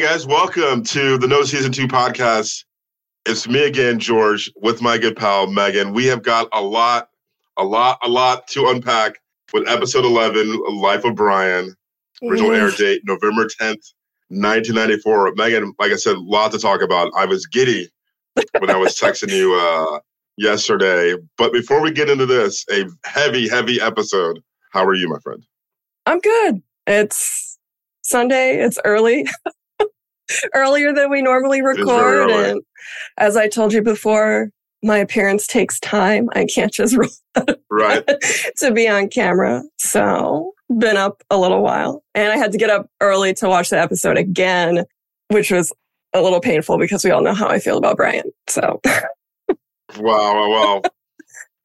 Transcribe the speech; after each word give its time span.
Hey 0.00 0.06
guys, 0.06 0.26
welcome 0.26 0.82
to 0.84 1.18
the 1.18 1.26
No 1.26 1.42
Season 1.42 1.70
2 1.70 1.86
podcast. 1.86 2.64
It's 3.26 3.46
me 3.46 3.66
again, 3.66 3.98
George, 3.98 4.50
with 4.56 4.80
my 4.80 4.96
good 4.96 5.14
pal 5.14 5.46
Meaghan. 5.46 5.92
We 5.92 6.06
have 6.06 6.22
got 6.22 6.48
a 6.54 6.62
lot, 6.62 7.10
a 7.58 7.64
lot, 7.64 7.98
a 8.02 8.08
lot 8.08 8.48
to 8.48 8.68
unpack 8.68 9.20
with 9.52 9.68
episode 9.68 10.06
11, 10.06 10.58
Life 10.80 11.04
of 11.04 11.16
Brian. 11.16 11.76
Original 12.22 12.52
air 12.52 12.70
date, 12.70 13.02
November 13.04 13.44
10th, 13.44 13.92
1994. 14.30 15.34
Meaghan, 15.34 15.72
like 15.78 15.92
I 15.92 15.96
said, 15.96 16.16
a 16.16 16.20
lot 16.20 16.50
to 16.52 16.58
talk 16.58 16.80
about. 16.80 17.12
I 17.14 17.26
was 17.26 17.44
giddy 17.44 17.90
when 18.58 18.70
I 18.70 18.78
was 18.78 18.98
texting 18.98 19.36
you 19.36 19.52
uh, 19.52 19.98
yesterday. 20.38 21.14
But 21.36 21.52
before 21.52 21.82
we 21.82 21.90
get 21.90 22.08
into 22.08 22.24
this, 22.24 22.64
a 22.72 22.86
heavy, 23.04 23.50
heavy 23.50 23.82
episode. 23.82 24.40
How 24.72 24.82
are 24.82 24.94
you, 24.94 25.10
my 25.10 25.18
friend? 25.18 25.44
I'm 26.06 26.20
good. 26.20 26.62
It's 26.86 27.58
Sunday. 28.00 28.62
It's 28.62 28.78
early. 28.86 29.26
Earlier 30.54 30.92
than 30.92 31.10
we 31.10 31.22
normally 31.22 31.62
record. 31.62 32.30
And 32.30 32.62
as 33.18 33.36
I 33.36 33.48
told 33.48 33.72
you 33.72 33.82
before, 33.82 34.50
my 34.82 34.98
appearance 34.98 35.46
takes 35.46 35.78
time. 35.80 36.28
I 36.34 36.46
can't 36.46 36.72
just 36.72 36.96
roll 37.36 37.56
right 37.70 38.06
to 38.58 38.72
be 38.72 38.88
on 38.88 39.08
camera. 39.08 39.62
So 39.78 40.52
been 40.78 40.96
up 40.96 41.22
a 41.30 41.38
little 41.38 41.62
while 41.62 42.02
and 42.14 42.32
I 42.32 42.36
had 42.36 42.52
to 42.52 42.58
get 42.58 42.70
up 42.70 42.88
early 43.00 43.34
to 43.34 43.48
watch 43.48 43.70
the 43.70 43.80
episode 43.80 44.16
again, 44.16 44.84
which 45.28 45.50
was 45.50 45.72
a 46.12 46.22
little 46.22 46.40
painful 46.40 46.78
because 46.78 47.04
we 47.04 47.10
all 47.10 47.22
know 47.22 47.34
how 47.34 47.48
I 47.48 47.58
feel 47.58 47.78
about 47.78 47.96
Brian. 47.96 48.30
So 48.48 48.80
wow, 49.48 49.54
wow, 49.98 50.50
wow. 50.50 50.82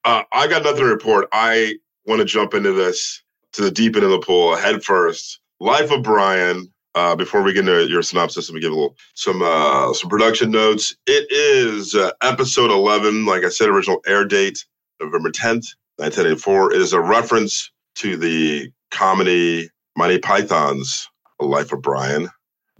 uh, 0.03 0.23
I 0.31 0.47
got 0.47 0.63
nothing 0.63 0.81
to 0.81 0.85
report. 0.85 1.27
I 1.31 1.75
want 2.05 2.19
to 2.19 2.25
jump 2.25 2.53
into 2.53 2.73
this 2.73 3.21
to 3.53 3.61
the 3.61 3.71
deep 3.71 3.95
end 3.95 4.05
of 4.05 4.11
the 4.11 4.19
pool 4.19 4.55
head 4.55 4.83
first. 4.83 5.39
Life 5.59 5.91
of 5.91 6.03
Brian. 6.03 6.72
Uh, 6.95 7.13
before 7.15 7.43
we 7.43 7.51
get 7.51 7.67
into 7.67 7.88
your 7.88 8.01
synopsis, 8.01 8.49
let 8.49 8.55
me 8.55 8.61
give 8.61 8.71
a 8.71 8.75
little 8.75 8.95
some 9.15 9.41
uh, 9.41 9.93
some 9.93 10.09
production 10.09 10.49
notes. 10.49 10.95
It 11.05 11.29
is 11.29 11.93
uh, 11.93 12.11
episode 12.23 12.71
eleven. 12.71 13.25
Like 13.25 13.43
I 13.43 13.49
said, 13.49 13.67
original 13.67 14.01
air 14.07 14.23
date 14.25 14.65
November 15.01 15.29
tenth, 15.29 15.66
nineteen 15.99 16.25
eighty 16.25 16.35
four. 16.38 16.73
It 16.73 16.81
is 16.81 16.93
a 16.93 17.01
reference 17.01 17.69
to 17.95 18.16
the 18.16 18.71
comedy 18.91 19.69
Monty 19.97 20.19
Python's 20.19 21.09
Life 21.39 21.73
of 21.73 21.81
Brian. 21.81 22.29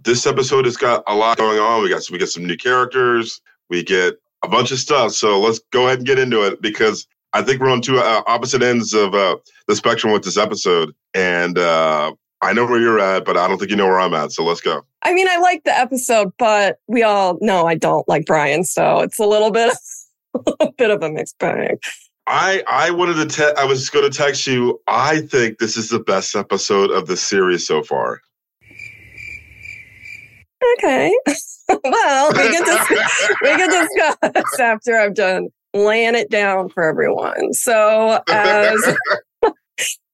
This 0.02 0.26
episode 0.26 0.64
has 0.64 0.78
got 0.78 1.02
a 1.06 1.14
lot 1.14 1.36
going 1.36 1.58
on. 1.58 1.82
We 1.82 1.90
got 1.90 2.08
we 2.10 2.16
get 2.16 2.30
some 2.30 2.46
new 2.46 2.56
characters. 2.56 3.40
We 3.68 3.82
get 3.82 4.14
a 4.42 4.48
bunch 4.48 4.70
of 4.70 4.78
stuff. 4.78 5.12
So 5.12 5.40
let's 5.40 5.60
go 5.72 5.86
ahead 5.86 5.98
and 5.98 6.06
get 6.06 6.18
into 6.18 6.46
it 6.46 6.62
because 6.62 7.06
I 7.32 7.42
think 7.42 7.60
we're 7.60 7.70
on 7.70 7.82
two 7.82 7.98
uh, 7.98 8.22
opposite 8.26 8.62
ends 8.62 8.94
of 8.94 9.14
uh, 9.14 9.36
the 9.68 9.76
spectrum 9.76 10.12
with 10.12 10.24
this 10.24 10.38
episode, 10.38 10.94
and 11.12 11.58
uh, 11.58 12.14
I 12.42 12.52
know 12.52 12.66
where 12.66 12.80
you're 12.80 13.00
at, 13.00 13.24
but 13.24 13.36
I 13.36 13.48
don't 13.48 13.58
think 13.58 13.70
you 13.70 13.76
know 13.76 13.86
where 13.86 14.00
I'm 14.00 14.14
at. 14.14 14.32
So 14.32 14.44
let's 14.44 14.60
go. 14.60 14.82
I 15.02 15.14
mean, 15.14 15.26
I 15.28 15.38
like 15.38 15.64
the 15.64 15.76
episode, 15.76 16.32
but 16.38 16.78
we 16.86 17.02
all 17.02 17.38
know 17.40 17.66
I 17.66 17.76
don't 17.76 18.06
like 18.08 18.26
Brian, 18.26 18.64
so 18.64 19.00
it's 19.00 19.18
a 19.18 19.26
little 19.26 19.50
bit, 19.50 19.74
a 20.34 20.38
little 20.38 20.72
bit 20.76 20.90
of 20.90 21.02
a 21.02 21.10
mixed 21.10 21.38
bag. 21.38 21.78
I 22.26 22.62
I 22.66 22.90
wanted 22.90 23.30
to 23.30 23.36
te- 23.36 23.56
I 23.56 23.64
was 23.64 23.88
going 23.88 24.10
to 24.10 24.16
text 24.16 24.46
you. 24.46 24.80
I 24.88 25.20
think 25.20 25.58
this 25.58 25.76
is 25.76 25.90
the 25.90 26.00
best 26.00 26.34
episode 26.34 26.90
of 26.90 27.06
the 27.06 27.16
series 27.16 27.66
so 27.66 27.82
far. 27.82 28.20
Okay. 30.78 31.12
well, 31.84 32.32
we 32.32 32.50
can 32.50 32.64
discuss, 32.64 33.32
we 33.42 33.48
can 33.48 33.70
discuss 33.70 34.60
after 34.60 34.98
I've 34.98 35.14
done 35.14 35.48
laying 35.74 36.14
it 36.14 36.30
down 36.30 36.68
for 36.68 36.82
everyone. 36.82 37.52
So 37.52 38.20
as 38.28 38.96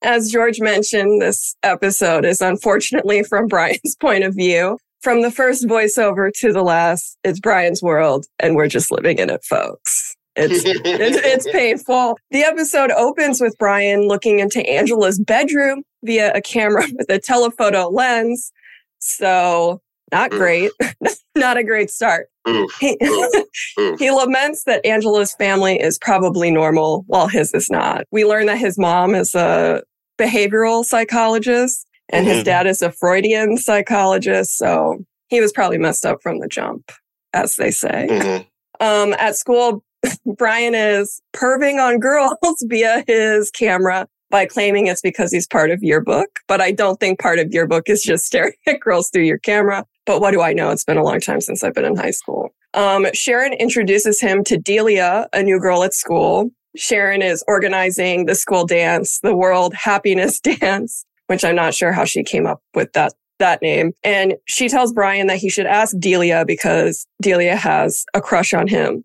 as 0.02 0.30
George 0.30 0.60
mentioned, 0.60 1.22
this 1.22 1.56
episode 1.62 2.24
is 2.24 2.40
unfortunately 2.40 3.22
from 3.22 3.46
Brian's 3.48 3.96
point 4.00 4.24
of 4.24 4.34
view. 4.34 4.78
From 5.00 5.22
the 5.22 5.32
first 5.32 5.66
voiceover 5.66 6.30
to 6.36 6.52
the 6.52 6.62
last, 6.62 7.18
it's 7.24 7.40
Brian's 7.40 7.82
world, 7.82 8.26
and 8.38 8.54
we're 8.54 8.68
just 8.68 8.92
living 8.92 9.18
in 9.18 9.30
it, 9.30 9.44
folks. 9.44 10.14
It's, 10.36 10.64
it's, 10.64 11.16
it's 11.16 11.50
painful. 11.50 12.16
The 12.30 12.42
episode 12.42 12.92
opens 12.92 13.40
with 13.40 13.56
Brian 13.58 14.06
looking 14.06 14.38
into 14.38 14.64
Angela's 14.68 15.18
bedroom 15.18 15.82
via 16.04 16.32
a 16.34 16.40
camera 16.40 16.84
with 16.96 17.10
a 17.10 17.18
telephoto 17.18 17.88
lens. 17.88 18.52
So 19.00 19.81
not 20.12 20.30
great. 20.30 20.70
not 21.36 21.56
a 21.56 21.64
great 21.64 21.90
start. 21.90 22.28
Oof, 22.48 22.70
He, 22.80 22.98
oof, 23.02 23.44
oof. 23.78 23.98
he 23.98 24.10
laments 24.10 24.64
that 24.64 24.84
Angela's 24.84 25.32
family 25.34 25.80
is 25.80 25.98
probably 25.98 26.50
normal 26.50 27.04
while 27.06 27.28
his 27.28 27.52
is 27.54 27.70
not. 27.70 28.04
We 28.12 28.24
learn 28.24 28.46
that 28.46 28.58
his 28.58 28.78
mom 28.78 29.14
is 29.14 29.34
a 29.34 29.82
behavioral 30.20 30.84
psychologist 30.84 31.86
and 32.10 32.26
his 32.26 32.42
Mhm. 32.42 32.44
dad 32.44 32.66
is 32.66 32.82
a 32.82 32.92
Freudian 32.92 33.56
psychologist. 33.56 34.58
So 34.58 34.98
he 35.28 35.40
was 35.40 35.52
probably 35.52 35.78
messed 35.78 36.04
up 36.04 36.18
from 36.22 36.40
the 36.40 36.48
jump, 36.48 36.92
as 37.32 37.56
they 37.56 37.70
say. 37.70 38.06
Mhm. 38.10 38.46
Um, 38.80 39.14
at 39.18 39.36
school, 39.36 39.82
Brian 40.36 40.74
is 40.74 41.22
perving 41.34 41.80
on 41.80 41.98
girls 42.00 42.36
via 42.64 43.04
his 43.06 43.50
camera 43.50 44.06
by 44.30 44.46
claiming 44.46 44.86
it's 44.88 45.00
because 45.00 45.30
he's 45.32 45.46
part 45.46 45.70
of 45.70 45.82
yearbook. 45.82 46.40
But 46.48 46.60
I 46.60 46.72
don't 46.72 46.98
think 46.98 47.18
part 47.20 47.38
of 47.38 47.52
yearbook 47.52 47.88
is 47.88 48.02
just 48.02 48.26
staring 48.26 48.52
at 48.66 48.80
girls 48.80 49.08
through 49.10 49.22
your 49.24 49.38
camera. 49.38 49.86
But 50.06 50.20
what 50.20 50.32
do 50.32 50.40
I 50.40 50.52
know? 50.52 50.70
It's 50.70 50.84
been 50.84 50.96
a 50.96 51.04
long 51.04 51.20
time 51.20 51.40
since 51.40 51.62
I've 51.62 51.74
been 51.74 51.84
in 51.84 51.96
high 51.96 52.10
school. 52.10 52.50
Um, 52.74 53.06
Sharon 53.14 53.52
introduces 53.52 54.20
him 54.20 54.42
to 54.44 54.56
Delia, 54.58 55.28
a 55.32 55.42
new 55.42 55.60
girl 55.60 55.82
at 55.84 55.94
school. 55.94 56.50
Sharon 56.76 57.22
is 57.22 57.44
organizing 57.46 58.26
the 58.26 58.34
school 58.34 58.66
dance, 58.66 59.20
the 59.22 59.36
World 59.36 59.74
Happiness 59.74 60.40
Dance, 60.60 61.04
which 61.26 61.44
I'm 61.44 61.54
not 61.56 61.74
sure 61.74 61.92
how 61.92 62.04
she 62.04 62.22
came 62.22 62.46
up 62.46 62.60
with 62.74 62.92
that 62.94 63.12
that 63.38 63.60
name. 63.60 63.92
And 64.04 64.34
she 64.46 64.68
tells 64.68 64.92
Brian 64.92 65.26
that 65.26 65.38
he 65.38 65.50
should 65.50 65.66
ask 65.66 65.96
Delia 65.98 66.44
because 66.46 67.06
Delia 67.20 67.56
has 67.56 68.04
a 68.14 68.20
crush 68.20 68.54
on 68.54 68.68
him 68.68 69.04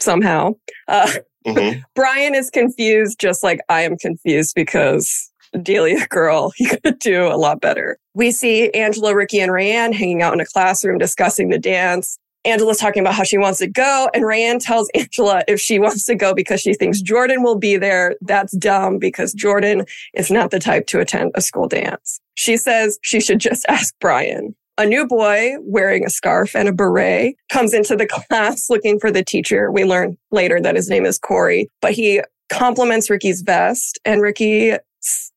somehow. 0.00 0.52
Uh, 0.88 1.10
Mhm. 1.46 1.82
Brian 1.96 2.36
is 2.36 2.50
confused, 2.50 3.18
just 3.18 3.42
like 3.42 3.58
I 3.68 3.82
am 3.82 3.96
confused 3.96 4.52
because 4.54 5.31
Delia 5.60 6.06
girl, 6.10 6.52
he 6.56 6.66
could 6.66 6.98
do 6.98 7.26
a 7.26 7.36
lot 7.36 7.60
better. 7.60 7.98
We 8.14 8.30
see 8.30 8.70
Angela, 8.70 9.14
Rickie, 9.14 9.40
and 9.40 9.52
Rayanne 9.52 9.94
hanging 9.94 10.22
out 10.22 10.34
in 10.34 10.40
a 10.40 10.46
classroom 10.46 10.98
discussing 10.98 11.50
the 11.50 11.58
dance. 11.58 12.18
Angela's 12.44 12.78
talking 12.78 13.00
about 13.00 13.14
how 13.14 13.22
she 13.22 13.38
wants 13.38 13.60
to 13.60 13.68
go, 13.68 14.10
and 14.14 14.24
Rayanne 14.24 14.64
tells 14.64 14.90
Angela 14.94 15.42
if 15.46 15.60
she 15.60 15.78
wants 15.78 16.04
to 16.06 16.14
go 16.14 16.34
because 16.34 16.60
she 16.60 16.74
thinks 16.74 17.00
Jordan 17.00 17.42
will 17.42 17.58
be 17.58 17.76
there. 17.76 18.16
That's 18.20 18.56
dumb 18.56 18.98
because 18.98 19.32
Jordan 19.32 19.84
is 20.14 20.30
not 20.30 20.50
the 20.50 20.58
type 20.58 20.86
to 20.88 21.00
attend 21.00 21.32
a 21.34 21.40
school 21.40 21.68
dance. 21.68 22.20
She 22.34 22.56
says 22.56 22.98
she 23.02 23.20
should 23.20 23.38
just 23.38 23.64
ask 23.68 23.94
Brian. 24.00 24.54
A 24.78 24.86
new 24.86 25.06
boy 25.06 25.56
wearing 25.60 26.04
a 26.04 26.10
scarf 26.10 26.56
and 26.56 26.66
a 26.66 26.72
beret 26.72 27.36
comes 27.50 27.74
into 27.74 27.94
the 27.94 28.06
class 28.06 28.70
looking 28.70 28.98
for 28.98 29.10
the 29.10 29.22
teacher. 29.22 29.70
We 29.70 29.84
learn 29.84 30.16
later 30.30 30.60
that 30.62 30.76
his 30.76 30.88
name 30.88 31.04
is 31.04 31.18
Corey, 31.18 31.68
but 31.82 31.92
he 31.92 32.22
compliments 32.48 33.10
Rickie's 33.10 33.42
vest 33.42 34.00
and 34.06 34.22
Rickie's 34.22 34.78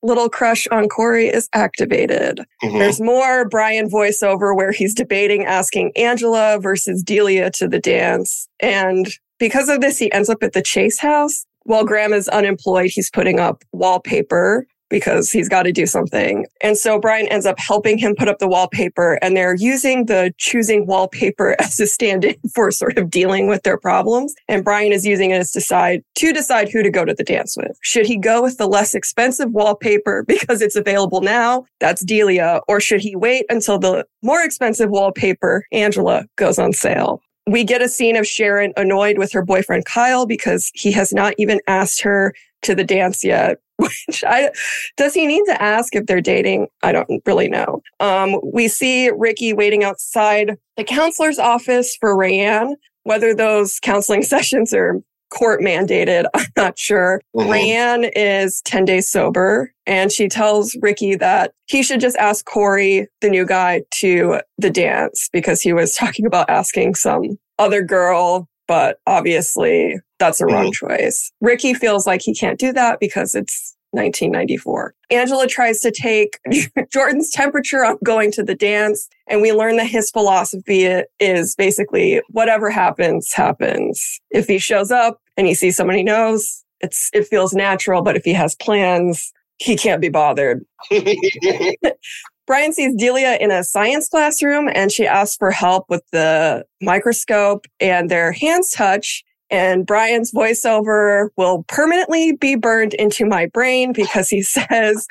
little 0.03 0.29
crush 0.29 0.67
on 0.71 0.87
Corey 0.87 1.27
is 1.27 1.49
activated. 1.53 2.41
Mhm. 2.63 2.79
There's 2.79 3.01
more 3.01 3.47
Brian 3.47 3.89
voiceover 3.89 4.55
where 4.55 4.71
he's 4.71 4.93
debating 4.93 5.45
asking 5.45 5.91
Angela 5.95 6.59
versus 6.59 7.01
Delia 7.03 7.49
to 7.51 7.67
the 7.67 7.79
dance. 7.79 8.47
And 8.59 9.07
because 9.39 9.69
of 9.69 9.81
this, 9.81 9.97
he 9.97 10.11
ends 10.11 10.29
up 10.29 10.43
at 10.43 10.53
the 10.53 10.61
Chase 10.61 10.99
house. 10.99 11.45
While 11.63 11.83
Graham 11.83 12.13
is 12.13 12.27
unemployed, 12.27 12.91
he's 12.93 13.09
putting 13.09 13.39
up 13.39 13.63
wallpaper 13.71 14.67
because 14.89 15.31
he's 15.31 15.49
got 15.49 15.63
to 15.63 15.71
do 15.71 15.85
something. 15.85 16.45
And 16.61 16.77
so 16.77 16.99
Brian 16.99 17.27
ends 17.27 17.45
up 17.45 17.59
helping 17.59 17.97
him 17.97 18.15
put 18.15 18.27
up 18.27 18.39
the 18.39 18.47
wallpaper 18.47 19.19
and 19.21 19.35
they're 19.35 19.55
using 19.55 20.05
the 20.05 20.33
choosing 20.37 20.85
wallpaper 20.85 21.55
as 21.59 21.79
a 21.79 21.87
stand-in 21.87 22.35
for 22.53 22.71
sort 22.71 22.97
of 22.97 23.09
dealing 23.09 23.47
with 23.47 23.63
their 23.63 23.77
problems. 23.77 24.33
And 24.47 24.63
Brian 24.63 24.91
is 24.91 25.05
using 25.05 25.31
it 25.31 25.39
as 25.39 25.51
decide 25.51 26.03
to 26.15 26.33
decide 26.33 26.69
who 26.69 26.83
to 26.83 26.89
go 26.89 27.05
to 27.05 27.13
the 27.13 27.23
dance 27.23 27.55
with. 27.57 27.77
Should 27.81 28.05
he 28.05 28.17
go 28.17 28.41
with 28.41 28.57
the 28.57 28.67
less 28.67 28.93
expensive 28.93 29.51
wallpaper 29.51 30.23
because 30.27 30.61
it's 30.61 30.75
available 30.75 31.21
now? 31.21 31.65
That's 31.79 32.03
Delia. 32.03 32.61
Or 32.67 32.79
should 32.79 33.01
he 33.01 33.15
wait 33.15 33.45
until 33.49 33.79
the 33.79 34.05
more 34.21 34.41
expensive 34.41 34.89
wallpaper, 34.89 35.65
Angela, 35.71 36.25
goes 36.35 36.59
on 36.59 36.73
sale? 36.73 37.21
We 37.47 37.63
get 37.63 37.83
a 37.83 37.89
scene 37.89 38.15
of 38.15 38.25
Sharon 38.25 38.73
annoyed 38.75 39.19
with 39.19 39.31
her 39.33 39.43
boyfriend 39.43 39.85
Kyle 39.85 40.25
because 40.25 40.71
he 40.73 40.91
has 40.93 41.13
not 41.13 41.35
even 41.37 41.59
asked 41.67 42.01
her 42.01 42.33
to 42.65 42.75
the 42.75 42.83
dance 42.83 43.23
yet. 43.23 43.59
Which 43.77 44.23
I 44.25 44.51
does 44.95 45.13
he 45.13 45.27
need 45.27 45.43
to 45.47 45.61
ask 45.61 45.95
if 45.95 46.05
they're 46.05 46.21
dating? 46.21 46.67
I 46.81 46.91
don't 46.91 47.21
really 47.25 47.49
know. 47.49 47.81
Um, 47.99 48.39
we 48.53 48.67
see 48.67 49.09
Rickie 49.09 49.53
waiting 49.53 49.83
outside 49.83 50.57
the 50.77 50.83
counselor's 50.83 51.39
office 51.39 51.95
for 51.99 52.15
Rayanne. 52.15 52.75
Whether 53.03 53.35
those 53.35 53.79
counseling 53.81 54.23
sessions 54.33 54.73
are 54.73 55.01
court 55.29 55.61
mandated, 55.61 56.25
I'm 56.33 56.45
not 56.55 56.79
sure. 56.79 57.21
Mhm. 57.35 57.47
Rayanne 57.49 58.11
is 58.15 58.61
10 58.61 58.85
days 58.85 59.09
sober 59.09 59.71
and 59.85 60.11
she 60.11 60.29
tells 60.29 60.75
Rickie 60.81 61.15
that 61.15 61.51
he 61.67 61.83
should 61.83 61.99
just 61.99 62.15
ask 62.17 62.45
Corey, 62.45 63.07
the 63.21 63.29
new 63.29 63.45
guy, 63.45 63.81
to 63.99 64.39
the 64.57 64.69
dance 64.69 65.29
because 65.33 65.61
he 65.61 65.73
was 65.73 65.95
talking 65.95 66.25
about 66.25 66.49
asking 66.49 66.95
some 66.95 67.37
other 67.59 67.81
girl, 67.81 68.47
but 68.67 68.99
obviously 69.05 69.99
that's 70.19 70.41
a 70.41 70.45
wrong 70.45 70.71
mm-hmm. 70.71 70.87
choice. 70.87 71.31
Rickie 71.41 71.73
feels 71.73 72.07
like 72.07 72.21
he 72.21 72.33
can't 72.33 72.59
do 72.59 72.71
that 72.73 72.99
because 72.99 73.35
it's 73.35 73.75
1994. 73.91 74.93
Angela 75.09 75.47
tries 75.47 75.79
to 75.81 75.91
take 75.91 76.39
Jordan's 76.91 77.31
temperature 77.31 77.83
on 77.83 77.97
going 78.03 78.31
to 78.33 78.43
the 78.43 78.55
dance. 78.55 79.07
And 79.27 79.41
we 79.41 79.53
learn 79.53 79.77
that 79.77 79.87
his 79.87 80.11
philosophy 80.11 81.01
is 81.19 81.55
basically 81.55 82.21
whatever 82.29 82.69
happens, 82.69 83.31
happens. 83.33 84.19
If 84.31 84.47
he 84.47 84.59
shows 84.59 84.91
up 84.91 85.21
and 85.37 85.47
he 85.47 85.53
sees 85.53 85.75
someone 85.75 85.97
he 85.97 86.03
knows, 86.03 86.63
it's, 86.81 87.09
it 87.13 87.27
feels 87.27 87.53
natural. 87.53 88.01
But 88.01 88.17
if 88.17 88.25
he 88.25 88.33
has 88.33 88.55
plans, 88.55 89.31
he 89.57 89.77
can't 89.77 90.01
be 90.01 90.09
bothered. 90.09 90.65
Brian 92.47 92.73
sees 92.73 92.93
Delia 92.95 93.37
in 93.39 93.49
a 93.49 93.63
science 93.63 94.07
classroom 94.07 94.69
and 94.73 94.91
she 94.91 95.07
asks 95.07 95.35
for 95.35 95.49
help 95.49 95.85
with 95.89 96.03
the 96.11 96.63
microscope 96.81 97.65
and 97.79 98.11
their 98.11 98.33
hands 98.33 98.69
touch. 98.69 99.23
And 99.55 99.85
Brian's 99.85 100.33
voiceover 100.33 101.29
will 101.37 101.63
permanently 101.69 102.33
be 102.33 102.55
burned 102.55 102.93
into 102.95 103.25
my 103.25 103.45
brain 103.45 103.93
because 103.93 104.27
he 104.27 104.41
says, 104.43 105.07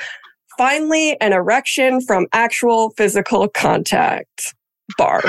finally, 0.59 1.19
an 1.23 1.33
erection 1.33 2.03
from 2.03 2.27
actual 2.35 2.91
physical 2.91 3.49
contact. 3.49 4.55
Bar. 4.99 5.23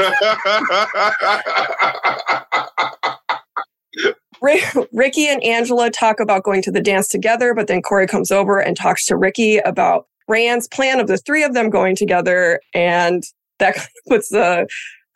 Rickie 4.91 5.27
and 5.27 5.41
Angela 5.43 5.89
talk 5.89 6.19
about 6.19 6.43
going 6.43 6.61
to 6.63 6.71
the 6.71 6.81
dance 6.81 7.07
together, 7.07 7.53
but 7.53 7.67
then 7.67 7.81
Corey 7.81 8.07
comes 8.07 8.31
over 8.31 8.59
and 8.59 8.75
talks 8.75 9.05
to 9.05 9.15
Rickie 9.15 9.59
about 9.59 10.07
Rayanne's 10.29 10.67
plan 10.67 10.99
of 10.99 11.07
the 11.07 11.17
three 11.17 11.43
of 11.43 11.53
them 11.53 11.69
going 11.69 11.95
together. 11.95 12.59
And 12.73 13.23
that 13.59 13.77
puts 14.09 14.33
a 14.33 14.67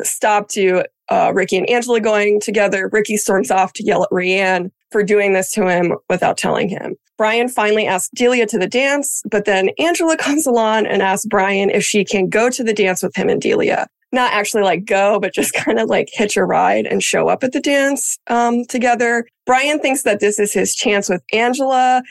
stop 0.02 0.48
to 0.52 0.86
uh, 1.10 1.32
Rickie 1.34 1.58
and 1.58 1.70
Angela 1.70 2.00
going 2.00 2.40
together. 2.40 2.90
Rickie 2.92 3.18
storms 3.18 3.52
off 3.52 3.74
to 3.74 3.84
yell 3.84 4.04
at 4.04 4.10
Rayanne 4.10 4.72
for 4.92 5.04
doing 5.04 5.34
this 5.34 5.52
to 5.54 5.68
him 5.68 5.96
without 6.10 6.38
telling 6.38 6.70
him. 6.70 6.96
Brian 7.18 7.50
finally 7.50 7.86
asks 7.86 8.10
Delia 8.16 8.46
to 8.48 8.58
the 8.58 8.68
dance, 8.68 9.22
but 9.30 9.46
then 9.46 9.70
Angela 9.78 10.18
comes 10.18 10.48
along 10.48 10.86
and 10.86 11.02
asks 11.02 11.26
Brian 11.26 11.70
if 11.70 11.84
she 11.84 12.06
can 12.06 12.30
go 12.30 12.50
to 12.50 12.64
the 12.64 12.74
dance 12.74 13.04
with 13.04 13.16
him 13.16 13.30
and 13.30 13.42
Delia. 13.42 13.88
Not 14.12 14.34
actually 14.34 14.64
like 14.64 14.86
go, 14.86 15.20
but 15.20 15.34
just 15.34 15.54
kind 15.66 15.80
of 15.80 15.90
like 15.90 16.10
hitch 16.12 16.38
a 16.38 16.46
ride 16.46 16.86
and 16.86 17.04
show 17.04 17.28
up 17.28 17.44
at 17.44 17.52
the 17.52 17.60
dance 17.60 18.18
um, 18.28 18.66
together. 18.66 19.28
Brian 19.46 19.80
thinks 19.80 20.04
that 20.04 20.20
this 20.20 20.40
is 20.40 20.54
his 20.54 20.74
chance 20.74 21.10
with 21.10 21.22
Angela 21.34 22.02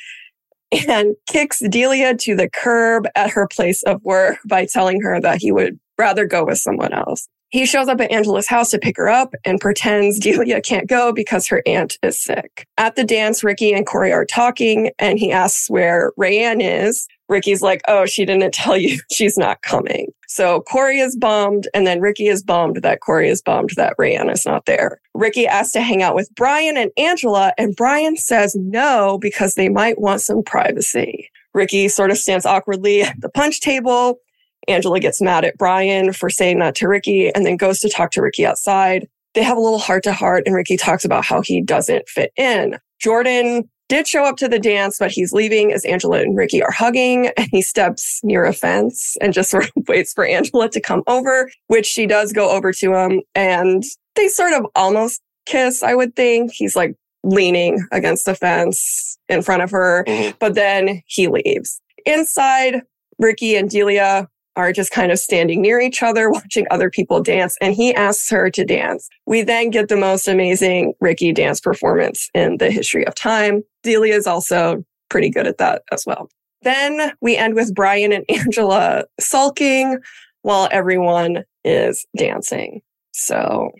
and 0.88 1.16
kicks 1.26 1.60
Delia 1.70 2.14
to 2.14 2.36
the 2.36 2.50
curb 2.50 3.06
at 3.14 3.30
her 3.30 3.48
place 3.48 3.82
of 3.84 4.02
work 4.04 4.38
by 4.46 4.66
telling 4.66 5.00
her 5.00 5.20
that 5.20 5.38
he 5.40 5.50
would 5.50 5.78
rather 5.96 6.26
go 6.26 6.44
with 6.44 6.58
someone 6.58 6.92
else. 6.92 7.26
He 7.50 7.64
shows 7.64 7.88
up 7.88 8.00
at 8.00 8.10
Angela's 8.10 8.48
house 8.48 8.70
to 8.70 8.78
pick 8.78 8.96
her 8.96 9.08
up 9.08 9.34
and 9.44 9.60
pretends 9.60 10.18
Delia 10.20 10.60
can't 10.60 10.88
go 10.88 11.12
because 11.12 11.46
her 11.46 11.62
aunt 11.66 11.98
is 12.02 12.22
sick. 12.22 12.66
At 12.76 12.96
the 12.96 13.04
dance, 13.04 13.42
Rickie 13.42 13.72
and 13.72 13.86
Corey 13.86 14.12
are 14.12 14.26
talking 14.26 14.90
and 14.98 15.18
he 15.18 15.32
asks 15.32 15.70
where 15.70 16.12
Rayanne 16.18 16.60
is. 16.62 17.06
Rickie's 17.28 17.60
like, 17.60 17.82
oh, 17.88 18.06
she 18.06 18.24
didn't 18.24 18.54
tell 18.54 18.76
you 18.76 18.98
she's 19.12 19.36
not 19.36 19.62
coming. 19.62 20.08
So 20.28 20.60
Corey 20.62 21.00
is 21.00 21.16
bummed 21.16 21.68
and 21.74 21.86
then 21.86 22.00
Rickie 22.00 22.28
is 22.28 22.42
bummed 22.42 22.82
that 22.82 23.00
Corey 23.00 23.28
is 23.28 23.42
bummed 23.42 23.70
that 23.76 23.96
Rayanne 23.98 24.32
is 24.32 24.44
not 24.44 24.66
there. 24.66 25.00
Rickie 25.14 25.46
asks 25.46 25.72
to 25.72 25.80
hang 25.80 26.02
out 26.02 26.14
with 26.14 26.34
Brian 26.34 26.76
and 26.76 26.90
Angela 26.96 27.52
and 27.58 27.74
Brian 27.74 28.16
says 28.16 28.54
no 28.56 29.18
because 29.18 29.54
they 29.54 29.68
might 29.68 30.00
want 30.00 30.20
some 30.20 30.42
privacy. 30.42 31.30
Rickie 31.54 31.88
sort 31.88 32.10
of 32.10 32.18
stands 32.18 32.46
awkwardly 32.46 33.02
at 33.02 33.20
the 33.20 33.30
punch 33.30 33.60
table 33.60 34.20
Angela 34.68 35.00
gets 35.00 35.20
mad 35.20 35.44
at 35.44 35.56
Brian 35.58 36.12
for 36.12 36.30
saying 36.30 36.58
that 36.60 36.74
to 36.76 36.88
Rickie 36.88 37.32
and 37.34 37.44
then 37.44 37.56
goes 37.56 37.80
to 37.80 37.88
talk 37.88 38.10
to 38.12 38.22
Rickie 38.22 38.46
outside. 38.46 39.08
They 39.34 39.42
have 39.42 39.56
a 39.56 39.60
little 39.60 39.78
heart 39.78 40.04
to 40.04 40.12
heart 40.12 40.44
and 40.46 40.54
Rickie 40.54 40.76
talks 40.76 41.04
about 41.04 41.24
how 41.24 41.42
he 41.42 41.62
doesn't 41.62 42.08
fit 42.08 42.32
in. 42.36 42.78
Jordan 43.00 43.68
did 43.88 44.06
show 44.06 44.24
up 44.24 44.36
to 44.36 44.48
the 44.48 44.58
dance, 44.58 44.98
but 44.98 45.10
he's 45.10 45.32
leaving 45.32 45.72
as 45.72 45.84
Angela 45.84 46.20
and 46.20 46.36
Rickie 46.36 46.62
are 46.62 46.70
hugging 46.70 47.28
and 47.36 47.48
he 47.50 47.62
steps 47.62 48.20
near 48.22 48.44
a 48.44 48.52
fence 48.52 49.16
and 49.20 49.32
just 49.32 49.50
sort 49.50 49.64
of 49.64 49.88
waits 49.88 50.12
for 50.12 50.24
Angela 50.24 50.68
to 50.68 50.80
come 50.80 51.02
over, 51.06 51.50
which 51.68 51.86
she 51.86 52.06
does 52.06 52.32
go 52.32 52.50
over 52.50 52.72
to 52.72 52.94
him 52.94 53.22
and 53.34 53.84
they 54.14 54.28
sort 54.28 54.52
of 54.52 54.66
almost 54.74 55.22
kiss, 55.46 55.82
I 55.82 55.94
would 55.94 56.14
think. 56.14 56.52
He's 56.52 56.76
like 56.76 56.94
leaning 57.24 57.86
against 57.92 58.26
the 58.26 58.34
fence 58.34 59.18
in 59.28 59.42
front 59.42 59.62
of 59.62 59.70
her, 59.70 60.04
mm-hmm. 60.06 60.36
but 60.38 60.54
then 60.54 61.02
he 61.06 61.28
leaves. 61.28 61.80
Inside, 62.04 62.82
Rickie 63.18 63.56
and 63.56 63.68
Delia 63.68 64.28
are 64.58 64.72
just 64.72 64.90
kind 64.90 65.12
of 65.12 65.18
standing 65.18 65.62
near 65.62 65.80
each 65.80 66.02
other, 66.02 66.30
watching 66.30 66.66
other 66.70 66.90
people 66.90 67.22
dance, 67.22 67.56
and 67.62 67.74
he 67.74 67.94
asks 67.94 68.28
her 68.28 68.50
to 68.50 68.64
dance. 68.64 69.08
We 69.24 69.42
then 69.42 69.70
get 69.70 69.88
the 69.88 69.96
most 69.96 70.28
amazing 70.28 70.92
Rickie 71.00 71.32
dance 71.32 71.60
performance 71.60 72.28
in 72.34 72.58
the 72.58 72.70
history 72.70 73.06
of 73.06 73.14
time. 73.14 73.62
Delia 73.82 74.14
is 74.14 74.26
also 74.26 74.84
pretty 75.08 75.30
good 75.30 75.46
at 75.46 75.58
that 75.58 75.82
as 75.92 76.04
well. 76.06 76.28
Then 76.62 77.12
we 77.22 77.36
end 77.36 77.54
with 77.54 77.74
Brian 77.74 78.12
and 78.12 78.24
Angela 78.28 79.04
sulking 79.20 79.98
while 80.42 80.68
everyone 80.72 81.44
is 81.64 82.04
dancing. 82.16 82.82
So 83.12 83.70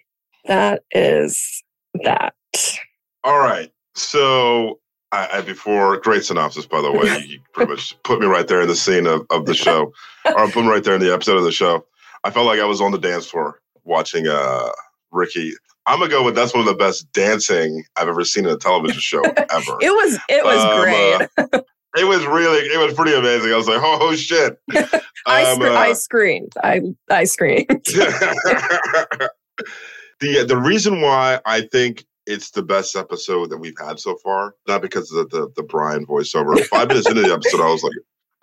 that 0.46 0.84
is 0.92 1.62
that. 2.04 2.34
All 3.24 3.38
right. 3.38 3.72
So 3.94 4.78
I, 5.12 5.28
I, 5.34 5.40
before 5.40 5.98
great 5.98 6.24
synopsis, 6.24 6.66
by 6.66 6.82
the 6.82 6.92
way, 6.92 7.18
you 7.26 7.40
pretty 7.52 7.72
much 7.72 7.96
put 8.02 8.20
me 8.20 8.26
right 8.26 8.46
there 8.46 8.60
in 8.60 8.68
the 8.68 8.76
scene 8.76 9.06
of, 9.06 9.26
of 9.30 9.46
the 9.46 9.54
show, 9.54 9.92
or 10.26 10.50
put 10.50 10.64
me 10.64 10.70
right 10.70 10.84
there 10.84 10.94
in 10.94 11.00
the 11.00 11.12
episode 11.12 11.36
of 11.36 11.44
the 11.44 11.52
show. 11.52 11.86
I 12.24 12.30
felt 12.30 12.46
like 12.46 12.60
I 12.60 12.64
was 12.64 12.80
on 12.80 12.92
the 12.92 12.98
dance 12.98 13.26
floor 13.26 13.60
watching 13.84 14.26
uh, 14.28 14.70
Rickie. 15.10 15.52
I'm 15.86 15.98
gonna 16.00 16.10
go 16.10 16.22
with 16.22 16.34
that's 16.34 16.52
one 16.52 16.60
of 16.60 16.66
the 16.66 16.74
best 16.74 17.10
dancing 17.12 17.84
I've 17.96 18.08
ever 18.08 18.24
seen 18.24 18.44
in 18.44 18.52
a 18.52 18.58
television 18.58 19.00
show 19.00 19.22
ever. 19.36 19.78
it 19.80 19.90
was 19.90 20.18
it 20.28 20.44
was 20.44 20.62
um, 20.62 20.82
great. 20.82 21.28
Uh, 21.38 21.62
it 21.96 22.04
was 22.06 22.26
really 22.26 22.58
it 22.58 22.78
was 22.78 22.92
pretty 22.94 23.14
amazing. 23.14 23.52
I 23.52 23.56
was 23.56 23.66
like, 23.66 23.80
oh, 23.80 23.98
oh 24.00 24.14
shit! 24.14 24.60
I, 25.26 25.50
um, 25.50 25.62
uh, 25.62 25.70
I 25.72 25.94
screamed. 25.94 26.52
I 26.62 26.82
I 27.08 27.24
screamed. 27.24 27.68
the 30.20 30.44
the 30.46 30.56
reason 30.56 31.00
why 31.00 31.40
I 31.46 31.62
think 31.62 32.04
it's 32.28 32.50
the 32.50 32.62
best 32.62 32.94
episode 32.94 33.50
that 33.50 33.58
we've 33.58 33.78
had 33.80 33.98
so 33.98 34.16
far. 34.16 34.54
Not 34.68 34.82
because 34.82 35.10
of 35.10 35.30
the 35.30 35.38
the, 35.38 35.52
the 35.56 35.62
Brian 35.62 36.06
voiceover. 36.06 36.62
Five 36.66 36.88
minutes 36.88 37.08
into 37.08 37.22
the 37.22 37.32
episode, 37.32 37.60
I 37.60 37.70
was 37.70 37.82
like, 37.82 37.94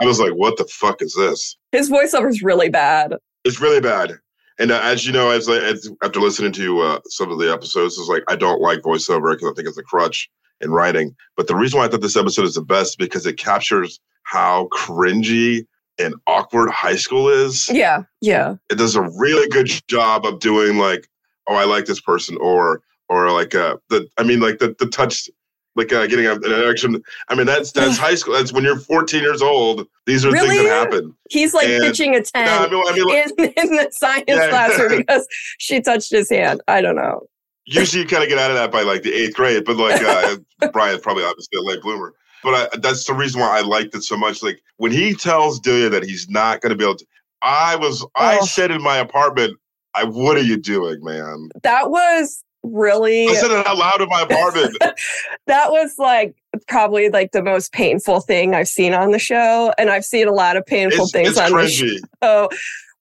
I 0.02 0.06
was 0.06 0.20
like, 0.20 0.34
what 0.34 0.58
the 0.58 0.66
fuck 0.66 1.02
is 1.02 1.14
this? 1.14 1.56
His 1.72 1.90
voiceover 1.90 2.30
is 2.30 2.42
really 2.42 2.70
bad. 2.70 3.16
It's 3.46 3.62
really 3.62 3.82
bad. 3.82 4.18
And 4.58 4.72
uh, 4.72 4.80
as 4.84 5.06
you 5.06 5.14
know, 5.14 5.30
as, 5.30 5.48
as 5.50 5.90
after 6.04 6.20
listening 6.20 6.54
to 6.54 6.80
uh, 6.82 7.00
some 7.06 7.32
of 7.32 7.40
the 7.40 7.52
episodes, 7.52 7.98
it's 7.98 8.10
like 8.10 8.24
I 8.28 8.36
don't 8.36 8.62
like 8.62 8.80
voiceover 8.80 9.34
because 9.34 9.50
I 9.50 9.54
think 9.54 9.68
it's 9.68 9.78
a 9.78 9.84
crutch 9.84 10.30
in 10.62 10.72
writing. 10.72 11.16
But 11.38 11.48
the 11.48 11.56
reason 11.56 11.80
why 11.80 11.86
I 11.86 11.88
thought 11.90 12.02
this 12.02 12.18
episode 12.18 12.46
is 12.46 12.56
the 12.56 12.62
best 12.62 12.92
is 12.92 12.96
because 12.96 13.26
it 13.26 13.38
captures 13.38 14.00
how 14.24 14.68
cringy 14.74 15.66
and 16.00 16.16
awkward 16.28 16.70
high 16.72 16.96
school 16.96 17.30
is. 17.30 17.70
Yeah, 17.70 18.04
yeah. 18.22 18.56
It 18.70 18.78
does 18.78 18.96
a 18.96 19.04
really 19.18 19.48
good 19.50 19.70
job 19.88 20.26
of 20.26 20.40
doing 20.40 20.78
like, 20.78 21.08
oh, 21.48 21.56
I 21.56 21.66
like 21.66 21.86
this 21.86 22.02
person, 22.02 22.38
or 22.40 22.82
or 23.10 23.32
like 23.32 23.56
uh 23.56 23.78
the 23.90 24.08
I 24.18 24.24
mean 24.24 24.40
like 24.40 24.60
the 24.60 24.76
the 24.80 24.88
touch 24.88 25.30
like 25.76 25.92
uh, 25.92 26.08
getting 26.08 26.26
an 26.26 26.44
erection. 26.44 27.02
I 27.30 27.36
mean 27.36 27.46
that's 27.46 27.72
that's 27.72 27.98
high 27.98 28.16
school. 28.16 28.34
That's 28.34 28.54
when 28.54 28.64
you're 28.64 28.80
14 28.80 29.22
years 29.22 29.42
old. 29.42 29.88
These 30.06 30.26
are 30.26 30.32
really? 30.32 30.50
things 30.50 30.64
that 30.64 30.70
happen. 30.70 31.16
He's 31.30 31.54
like 31.54 31.68
and, 31.68 31.84
pitching 31.84 32.16
a 32.16 32.22
10 32.22 32.46
no, 32.46 32.52
I 32.52 32.70
mean, 32.70 32.84
I 32.88 32.94
mean, 32.94 33.06
like, 33.06 33.58
in, 33.58 33.70
in, 33.70 33.76
the 33.76 33.90
science 33.92 34.26
yeah, 34.28 34.50
classroom 34.50 35.00
because 35.00 35.28
she 35.60 35.82
touched 35.82 36.12
his 36.12 36.30
hand. 36.30 36.62
I 36.68 36.82
don't 36.82 36.96
know. 36.96 37.28
Usually 37.66 38.04
you 38.04 38.08
kind 38.08 38.24
of 38.24 38.30
get 38.30 38.38
out 38.38 38.52
of 38.52 38.58
that 38.58 38.72
by 38.72 38.84
like 38.84 39.04
the 39.04 39.14
eighth 39.14 39.36
grade, 39.36 39.66
but 39.66 39.78
like 39.78 40.02
uh, 40.02 40.38
Brian's 40.72 41.02
probably 41.02 41.24
obviously 41.24 41.60
a 41.60 41.62
late 41.62 41.82
bloomer. 41.82 42.14
But 42.44 42.74
I, 42.74 42.78
that's 42.78 43.06
the 43.06 43.14
reason 43.14 43.42
why 43.42 43.58
I 43.58 43.62
liked 43.62 43.96
it 43.96 44.04
so 44.04 44.16
much. 44.16 44.44
Like 44.44 44.62
when 44.78 44.92
he 44.92 45.16
tells 45.16 45.60
Delia 45.60 45.90
that 45.90 46.04
he's 46.04 46.30
not 46.30 46.62
going 46.62 46.70
to 46.70 46.76
be 46.76 46.84
able 46.84 46.98
to, 46.98 47.06
I 47.42 47.76
was, 47.76 48.04
oh. 48.04 48.10
I 48.16 48.40
said 48.42 48.70
in 48.70 48.84
my 48.84 48.98
apartment, 48.98 49.58
I, 49.96 50.04
what 50.04 50.38
are 50.38 50.44
you 50.44 50.58
doing, 50.58 51.04
man? 51.04 51.50
That 51.64 51.90
was 51.90 52.44
really 52.72 53.28
I 53.28 53.34
said 53.36 53.52
it 53.52 53.66
out 53.66 53.78
loud 53.78 54.02
in 54.02 54.10
my 54.10 54.22
apartment. 54.22 54.78
that 55.48 55.72
was 55.72 55.98
like 55.98 56.36
probably 56.68 57.10
like 57.10 57.32
the 57.32 57.44
most 57.44 57.72
painful 57.72 58.22
thing 58.22 58.54
I've 58.54 58.68
seen 58.68 58.94
on 58.94 59.12
the 59.12 59.20
show. 59.20 59.74
And 59.78 59.90
I've 59.90 60.06
seen 60.06 60.28
a 60.28 60.34
lot 60.34 60.58
of 60.58 60.66
painful 60.66 61.04
it's, 61.04 61.12
things 61.12 61.30
it's 61.30 61.40
on 61.40 61.52
cringy. 61.52 62.00
the 62.00 62.06
show 62.24 62.50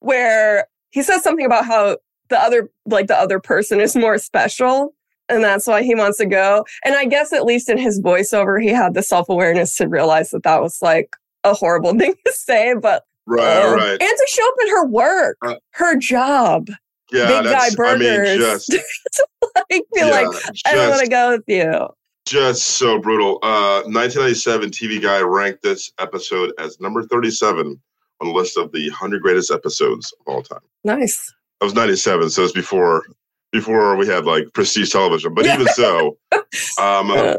where 0.01 0.67
he 0.91 1.03
says 1.03 1.23
something 1.23 1.47
about 1.47 1.65
how 1.65 1.99
the 2.29 2.39
other 2.39 2.71
like 2.87 3.07
the 3.07 3.17
other 3.17 3.41
person 3.41 3.81
is 3.81 3.97
more 3.97 4.19
special 4.19 4.95
and 5.29 5.43
that's 5.43 5.67
why 5.67 5.83
he 5.83 5.95
wants 5.95 6.19
to 6.19 6.27
go. 6.27 6.65
And 6.85 6.95
I 6.95 7.05
guess 7.07 7.33
at 7.33 7.45
least 7.45 7.69
in 7.69 7.79
his 7.79 8.01
voiceover, 8.01 8.61
he 8.63 8.69
had 8.69 8.95
the 8.95 9.03
self 9.03 9.29
awareness 9.29 9.77
to 9.77 9.89
realize 9.89 10.31
that 10.31 10.43
that 10.43 10.63
was 10.63 10.81
like 10.83 11.17
a 11.45 11.55
horrible 11.55 11.95
thing 11.99 12.15
to 12.27 12.33
say. 12.33 12.75
But 12.75 13.05
right, 13.27 13.63
um, 13.63 13.75
right, 13.75 13.91
and 13.91 14.01
to 14.01 14.27
show 14.29 14.47
up 14.47 14.55
at 14.63 14.71
her 14.71 14.87
work, 14.87 15.37
uh, 15.43 15.57
her 15.71 15.97
job. 15.97 16.69
Yeah, 17.13 17.43
big 17.43 17.45
guy 17.45 17.71
burgers. 17.75 18.29
I 18.29 18.31
mean, 18.31 18.39
just, 18.39 18.73
like, 19.71 19.85
feel 19.95 20.09
yeah, 20.09 20.11
like 20.11 20.31
just, 20.33 20.69
I 20.69 20.75
don't 20.75 20.91
want 20.91 21.03
to 21.03 21.09
go 21.09 21.31
with 21.33 21.45
you. 21.47 21.89
Just 22.27 22.63
so 22.79 22.99
brutal. 22.99 23.39
Uh, 23.43 23.83
1997 23.85 24.71
TV 24.71 25.01
Guide 25.03 25.23
ranked 25.23 25.63
this 25.63 25.93
episode 25.99 26.53
as 26.59 26.81
number 26.81 27.03
37 27.03 27.79
on 28.21 28.27
the 28.27 28.33
list 28.33 28.57
of 28.57 28.73
the 28.73 28.89
100 28.89 29.23
greatest 29.23 29.51
episodes 29.51 30.13
of 30.21 30.33
all 30.33 30.43
time. 30.43 30.61
Nice. 30.85 31.33
That 31.61 31.67
was 31.67 31.75
97, 31.75 32.31
so 32.31 32.45
it's 32.45 32.53
before 32.53 33.05
before 33.53 33.95
we 33.97 34.07
had 34.07 34.25
like 34.25 34.53
prestige 34.53 34.91
television. 34.91 35.35
But 35.35 35.47
even 35.47 35.67
so, 35.69 36.19
um, 36.81 37.11
uh, 37.11 37.37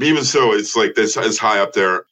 even 0.00 0.24
so, 0.24 0.52
it's 0.52 0.76
like 0.76 0.94
this 0.94 1.16
is 1.16 1.38
high 1.38 1.58
up 1.58 1.72
there. 1.72 2.04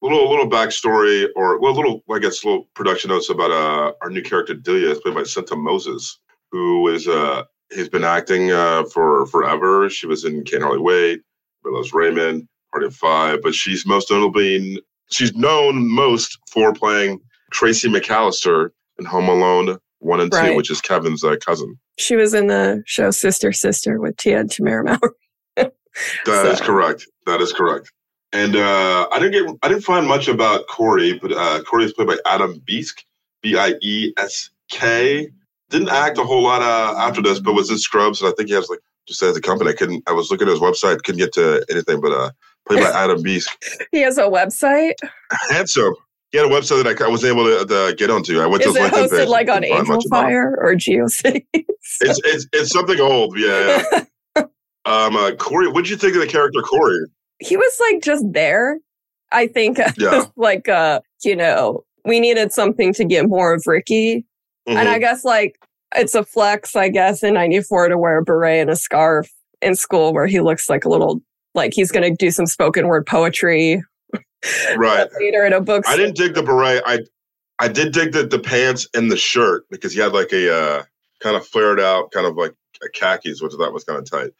little 0.00 0.30
little 0.30 0.48
backstory 0.48 1.26
or 1.36 1.60
well, 1.60 1.72
a 1.72 1.76
little 1.76 2.02
I 2.10 2.18
guess 2.18 2.44
little 2.44 2.68
production 2.74 3.10
notes 3.10 3.28
about 3.28 3.50
uh, 3.50 3.92
our 4.00 4.10
new 4.10 4.22
character 4.22 4.54
Delia, 4.54 4.90
is 4.90 5.00
played 5.00 5.14
by 5.14 5.24
Senta 5.24 5.56
Moses, 5.56 6.18
who 6.50 6.88
is 6.88 7.08
uh 7.08 7.44
he's 7.72 7.88
been 7.88 8.04
acting 8.04 8.50
uh, 8.52 8.84
for 8.84 9.26
forever. 9.26 9.88
She 9.90 10.06
was 10.06 10.24
in 10.24 10.44
Can't 10.44 10.62
Hardly 10.62 10.80
Wait, 10.80 11.20
Loves 11.64 11.92
Raymond, 11.92 12.46
Party 12.72 12.86
of 12.86 12.94
Five, 12.94 13.40
but 13.42 13.54
she's 13.54 13.86
most 13.86 14.10
notably 14.10 14.82
she's 15.10 15.34
known 15.34 15.88
most 15.88 16.38
for 16.50 16.72
playing 16.72 17.20
Tracy 17.52 17.88
McCallister 17.88 18.70
in 18.98 19.04
Home 19.04 19.28
Alone 19.28 19.78
one 20.00 20.20
and 20.20 20.32
right. 20.32 20.50
two, 20.50 20.56
which 20.56 20.70
is 20.70 20.80
Kevin's 20.80 21.24
uh, 21.24 21.36
cousin. 21.44 21.78
She 21.98 22.16
was 22.16 22.34
in 22.34 22.48
the 22.48 22.82
show 22.86 23.10
Sister 23.10 23.52
Sister 23.52 24.00
with 24.00 24.16
Tia 24.16 24.40
and 24.40 24.50
Tamera 24.50 24.84
Mowry. 24.84 25.70
That 26.26 26.44
so. 26.44 26.50
is 26.50 26.60
correct. 26.60 27.06
That 27.24 27.40
is 27.40 27.54
correct. 27.54 27.90
And 28.34 28.54
uh, 28.54 29.08
I 29.10 29.18
didn't 29.18 29.32
get 29.32 29.56
I 29.62 29.68
didn't 29.68 29.84
find 29.84 30.06
much 30.06 30.28
about 30.28 30.66
Corey, 30.66 31.18
but 31.18 31.32
uh, 31.32 31.62
Corey 31.62 31.84
is 31.84 31.94
played 31.94 32.08
by 32.08 32.18
Adam 32.26 32.60
Biesk, 32.68 32.96
B 33.42 33.56
I 33.56 33.72
E 33.80 34.12
S 34.18 34.50
K. 34.70 35.30
Didn't 35.70 35.88
act 35.88 36.18
a 36.18 36.24
whole 36.24 36.42
lot 36.42 36.62
uh, 36.62 36.98
after 36.98 37.20
this, 37.20 37.40
but 37.40 37.54
was 37.54 37.70
in 37.70 37.78
Scrubs, 37.78 38.20
and 38.20 38.30
I 38.30 38.34
think 38.36 38.48
he 38.48 38.54
has 38.54 38.68
like 38.68 38.80
just 39.06 39.22
as 39.22 39.36
a 39.36 39.40
company. 39.40 39.70
I 39.70 39.74
couldn't. 39.74 40.02
I 40.06 40.12
was 40.12 40.30
looking 40.30 40.48
at 40.48 40.52
his 40.52 40.60
website, 40.60 41.02
couldn't 41.02 41.18
get 41.18 41.32
to 41.34 41.64
anything, 41.70 42.00
but 42.00 42.12
uh, 42.12 42.30
played 42.68 42.82
by 42.82 42.90
Adam 42.94 43.22
Biesk. 43.22 43.48
he 43.92 44.00
has 44.00 44.18
a 44.18 44.22
website. 44.22 44.94
Handsome. 45.50 45.94
He 46.32 46.38
had 46.38 46.46
a 46.46 46.50
website 46.50 46.82
that 46.82 47.00
I, 47.00 47.04
I 47.04 47.08
was 47.08 47.24
able 47.24 47.44
to, 47.44 47.64
to, 47.64 47.94
get 47.96 48.10
onto. 48.10 48.40
I 48.40 48.46
went 48.46 48.64
Is 48.64 48.74
to 48.74 48.82
his 48.82 48.90
LinkedIn 48.90 49.10
page. 49.10 49.28
like 49.28 49.48
on 49.48 49.64
Angel 49.64 50.00
Fire 50.10 50.56
or 50.60 50.74
GeoCities? 50.74 51.44
it's, 51.54 52.20
it's 52.24 52.46
it's 52.52 52.72
something 52.72 53.00
old. 53.00 53.38
Yeah. 53.38 53.84
yeah. 53.92 54.42
um, 54.84 55.16
uh, 55.16 55.32
Corey, 55.36 55.68
what 55.68 55.84
did 55.84 55.90
you 55.90 55.96
think 55.96 56.14
of 56.14 56.20
the 56.20 56.26
character 56.26 56.60
Corey? 56.62 57.06
He 57.38 57.56
was 57.56 57.72
like 57.80 58.02
just 58.02 58.24
there. 58.32 58.78
I 59.32 59.46
think. 59.46 59.78
Yeah. 59.98 60.26
like 60.36 60.68
uh, 60.68 61.00
you 61.24 61.36
know, 61.36 61.84
we 62.04 62.20
needed 62.20 62.52
something 62.52 62.92
to 62.94 63.04
get 63.04 63.28
more 63.28 63.54
of 63.54 63.62
Rickie, 63.66 64.24
mm-hmm. 64.68 64.78
and 64.78 64.88
I 64.88 64.98
guess 64.98 65.24
like 65.24 65.58
it's 65.94 66.14
a 66.14 66.24
flex, 66.24 66.76
I 66.76 66.88
guess, 66.88 67.22
in 67.22 67.34
'94 67.34 67.88
to 67.88 67.98
wear 67.98 68.18
a 68.18 68.22
beret 68.22 68.60
and 68.60 68.70
a 68.70 68.76
scarf 68.76 69.30
in 69.62 69.74
school, 69.74 70.12
where 70.12 70.26
he 70.26 70.40
looks 70.40 70.68
like 70.68 70.84
a 70.84 70.88
little 70.88 71.20
like 71.54 71.72
he's 71.74 71.90
going 71.90 72.08
to 72.10 72.16
do 72.16 72.30
some 72.30 72.46
spoken 72.46 72.86
word 72.86 73.06
poetry 73.06 73.82
right 74.76 75.08
later 75.20 75.44
in 75.44 75.52
a 75.52 75.60
book. 75.60 75.84
I 75.86 75.96
didn't 75.96 76.16
dig 76.16 76.34
the 76.34 76.42
beret. 76.42 76.82
I 76.86 77.00
I 77.58 77.68
did 77.68 77.92
dig 77.92 78.12
the, 78.12 78.26
the 78.26 78.38
pants 78.38 78.86
and 78.94 79.10
the 79.10 79.16
shirt 79.16 79.64
because 79.70 79.92
he 79.92 80.00
had 80.00 80.12
like 80.12 80.32
a 80.32 80.54
uh, 80.54 80.82
kind 81.22 81.36
of 81.36 81.46
flared 81.46 81.80
out, 81.80 82.10
kind 82.12 82.26
of 82.26 82.36
like 82.36 82.52
a 82.84 82.88
khakis, 82.90 83.40
which 83.40 83.52
I 83.54 83.56
thought 83.56 83.72
was 83.72 83.84
kind 83.84 83.98
of 83.98 84.10
tight. 84.10 84.30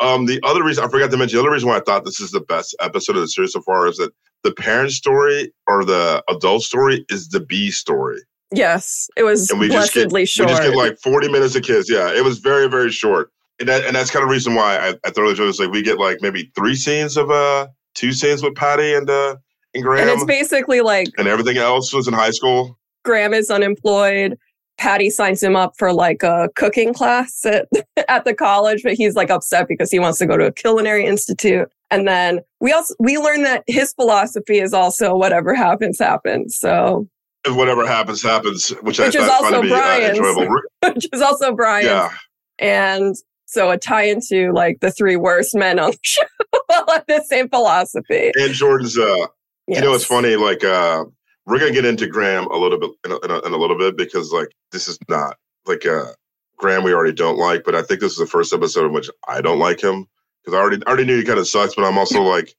Um, 0.00 0.26
the 0.26 0.40
other 0.42 0.64
reason 0.64 0.84
I 0.84 0.88
forgot 0.88 1.10
to 1.12 1.16
mention 1.16 1.36
the 1.36 1.42
other 1.42 1.52
reason 1.52 1.68
why 1.68 1.76
I 1.76 1.80
thought 1.80 2.04
this 2.04 2.20
is 2.20 2.32
the 2.32 2.40
best 2.40 2.74
episode 2.80 3.16
of 3.16 3.22
the 3.22 3.28
series 3.28 3.52
so 3.52 3.62
far 3.62 3.86
is 3.86 3.96
that 3.98 4.10
the 4.42 4.52
parent 4.52 4.90
story 4.90 5.52
or 5.68 5.84
the 5.84 6.22
adult 6.28 6.62
story 6.62 7.04
is 7.08 7.28
the 7.28 7.40
B 7.40 7.70
story. 7.70 8.20
Yes, 8.54 9.08
it 9.16 9.22
was 9.22 9.50
and 9.50 9.60
we 9.60 9.68
just 9.68 9.94
get, 9.94 10.02
short. 10.02 10.48
We 10.48 10.54
just 10.54 10.62
get 10.62 10.76
like 10.76 10.98
forty 10.98 11.30
minutes 11.30 11.54
of 11.56 11.62
kids. 11.62 11.90
Yeah, 11.90 12.12
it 12.12 12.24
was 12.24 12.38
very 12.38 12.68
very 12.68 12.90
short, 12.90 13.30
and 13.58 13.68
that 13.68 13.84
and 13.84 13.94
that's 13.94 14.10
kind 14.10 14.22
of 14.22 14.30
reason 14.30 14.54
why 14.54 14.76
I, 14.78 14.94
I 15.04 15.10
thoroughly 15.10 15.32
enjoyed 15.32 15.48
this. 15.48 15.58
Like 15.58 15.70
we 15.70 15.82
get 15.82 15.98
like 15.98 16.18
maybe 16.20 16.50
three 16.54 16.74
scenes 16.74 17.16
of 17.16 17.30
uh 17.30 17.68
two 17.94 18.12
scenes 18.12 18.42
with 18.42 18.54
Patty 18.54 18.94
and 18.94 19.08
uh 19.08 19.36
and 19.74 19.82
Graham. 19.82 20.08
And 20.08 20.10
it's 20.10 20.24
basically 20.24 20.80
like 20.80 21.08
and 21.18 21.28
everything 21.28 21.56
else 21.56 21.92
was 21.92 22.08
in 22.08 22.14
high 22.14 22.30
school. 22.30 22.78
Graham 23.04 23.34
is 23.34 23.50
unemployed. 23.50 24.38
Patty 24.76 25.08
signs 25.08 25.42
him 25.42 25.54
up 25.54 25.74
for 25.78 25.92
like 25.92 26.24
a 26.24 26.48
cooking 26.56 26.92
class 26.92 27.44
at, 27.44 27.68
at 28.08 28.24
the 28.24 28.34
college, 28.34 28.82
but 28.82 28.94
he's 28.94 29.14
like 29.14 29.30
upset 29.30 29.68
because 29.68 29.90
he 29.90 29.98
wants 29.98 30.18
to 30.18 30.26
go 30.26 30.36
to 30.36 30.46
a 30.46 30.52
culinary 30.52 31.06
institute. 31.06 31.70
And 31.90 32.08
then 32.08 32.40
we 32.60 32.72
also 32.72 32.94
we 32.98 33.18
learn 33.18 33.42
that 33.42 33.62
his 33.66 33.92
philosophy 33.92 34.58
is 34.58 34.72
also 34.72 35.14
whatever 35.14 35.54
happens, 35.54 35.98
happens. 35.98 36.56
So 36.58 37.08
whatever 37.48 37.86
happens, 37.86 38.22
happens, 38.22 38.70
which, 38.82 38.98
which 38.98 39.16
I 39.16 39.22
is 39.22 39.28
also 39.28 39.62
be, 39.62 39.72
uh, 39.72 40.00
enjoyable. 40.00 40.48
which 40.82 41.08
is 41.12 41.20
also 41.20 41.54
Brian. 41.54 41.86
Yeah. 41.86 42.10
And 42.58 43.14
so 43.46 43.70
a 43.70 43.78
tie 43.78 44.04
into 44.04 44.52
like 44.52 44.80
the 44.80 44.90
three 44.90 45.16
worst 45.16 45.54
men 45.54 45.78
on 45.78 45.90
the 45.90 45.98
show 46.02 46.22
have 46.70 47.04
the 47.06 47.22
same 47.28 47.48
philosophy. 47.48 48.32
And 48.36 48.52
Jordan's 48.52 48.98
uh 48.98 49.26
Yes. 49.66 49.78
You 49.78 49.84
know, 49.84 49.94
it's 49.94 50.04
funny. 50.04 50.36
Like, 50.36 50.62
uh, 50.62 51.04
we're 51.46 51.58
gonna 51.58 51.72
get 51.72 51.84
into 51.84 52.06
Graham 52.06 52.46
a 52.46 52.56
little 52.56 52.78
bit 52.78 52.90
in 53.04 53.12
a, 53.12 53.18
in 53.20 53.30
a, 53.30 53.46
in 53.46 53.52
a 53.52 53.56
little 53.56 53.78
bit 53.78 53.96
because, 53.96 54.32
like, 54.32 54.48
this 54.72 54.88
is 54.88 54.98
not 55.08 55.36
like 55.66 55.86
uh, 55.86 56.12
Graham 56.58 56.84
we 56.84 56.92
already 56.92 57.12
don't 57.12 57.38
like, 57.38 57.64
but 57.64 57.74
I 57.74 57.82
think 57.82 58.00
this 58.00 58.12
is 58.12 58.18
the 58.18 58.26
first 58.26 58.52
episode 58.52 58.86
in 58.86 58.92
which 58.92 59.10
I 59.28 59.40
don't 59.40 59.58
like 59.58 59.82
him 59.82 60.06
because 60.42 60.56
I 60.56 60.60
already 60.60 60.82
I 60.86 60.88
already 60.88 61.04
knew 61.04 61.16
he 61.16 61.24
kind 61.24 61.38
of 61.38 61.48
sucks, 61.48 61.74
but 61.74 61.84
I'm 61.84 61.98
also 61.98 62.22
like. 62.22 62.54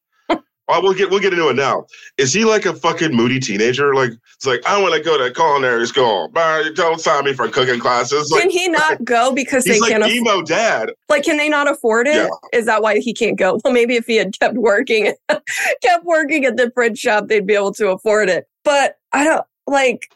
Well, 0.68 0.82
we'll 0.82 0.94
get 0.94 1.12
we'll 1.12 1.20
get 1.20 1.34
into 1.34 1.48
it 1.50 1.56
now. 1.56 1.86
Is 2.18 2.34
he 2.34 2.44
like 2.44 2.66
a 2.66 2.74
fucking 2.74 3.16
moody 3.16 3.40
teenager? 3.40 3.94
Like 3.94 4.12
it's 4.36 4.48
like 4.48 4.66
I 4.66 4.82
want 4.82 4.96
to 4.96 5.02
go 5.02 5.18
to 5.18 5.32
culinary 5.32 5.86
school, 5.86 6.30
but 6.34 6.76
don't 6.76 7.00
sign 7.00 7.26
me 7.26 7.34
for 7.34 7.48
cooking 7.48 7.80
classes. 7.80 8.32
Like, 8.32 8.42
can 8.42 8.50
he 8.50 8.68
not 8.68 9.04
go 9.04 9.32
because 9.32 9.64
they 9.64 9.80
like 9.80 9.92
can't? 9.92 10.04
Aff- 10.04 10.10
emo 10.10 10.42
dad. 10.42 10.92
Like, 11.08 11.24
can 11.24 11.38
they 11.38 11.50
not 11.50 11.70
afford 11.70 12.08
it? 12.08 12.16
Yeah. 12.16 12.30
Is 12.52 12.66
that 12.66 12.82
why 12.82 13.00
he 13.00 13.14
can't 13.14 13.38
go? 13.38 13.60
Well, 13.64 13.74
maybe 13.74 13.96
if 13.96 14.08
he 14.08 14.16
had 14.16 14.38
kept 14.40 14.56
working, 14.56 15.14
kept 15.30 16.04
working 16.04 16.46
at 16.46 16.58
the 16.58 16.72
print 16.72 16.98
shop, 16.98 17.28
they'd 17.28 17.46
be 17.46 17.54
able 17.54 17.74
to 17.74 17.90
afford 17.90 18.30
it. 18.30 18.48
But 18.64 18.98
I 19.14 19.24
don't 19.24 19.46
like. 19.68 20.10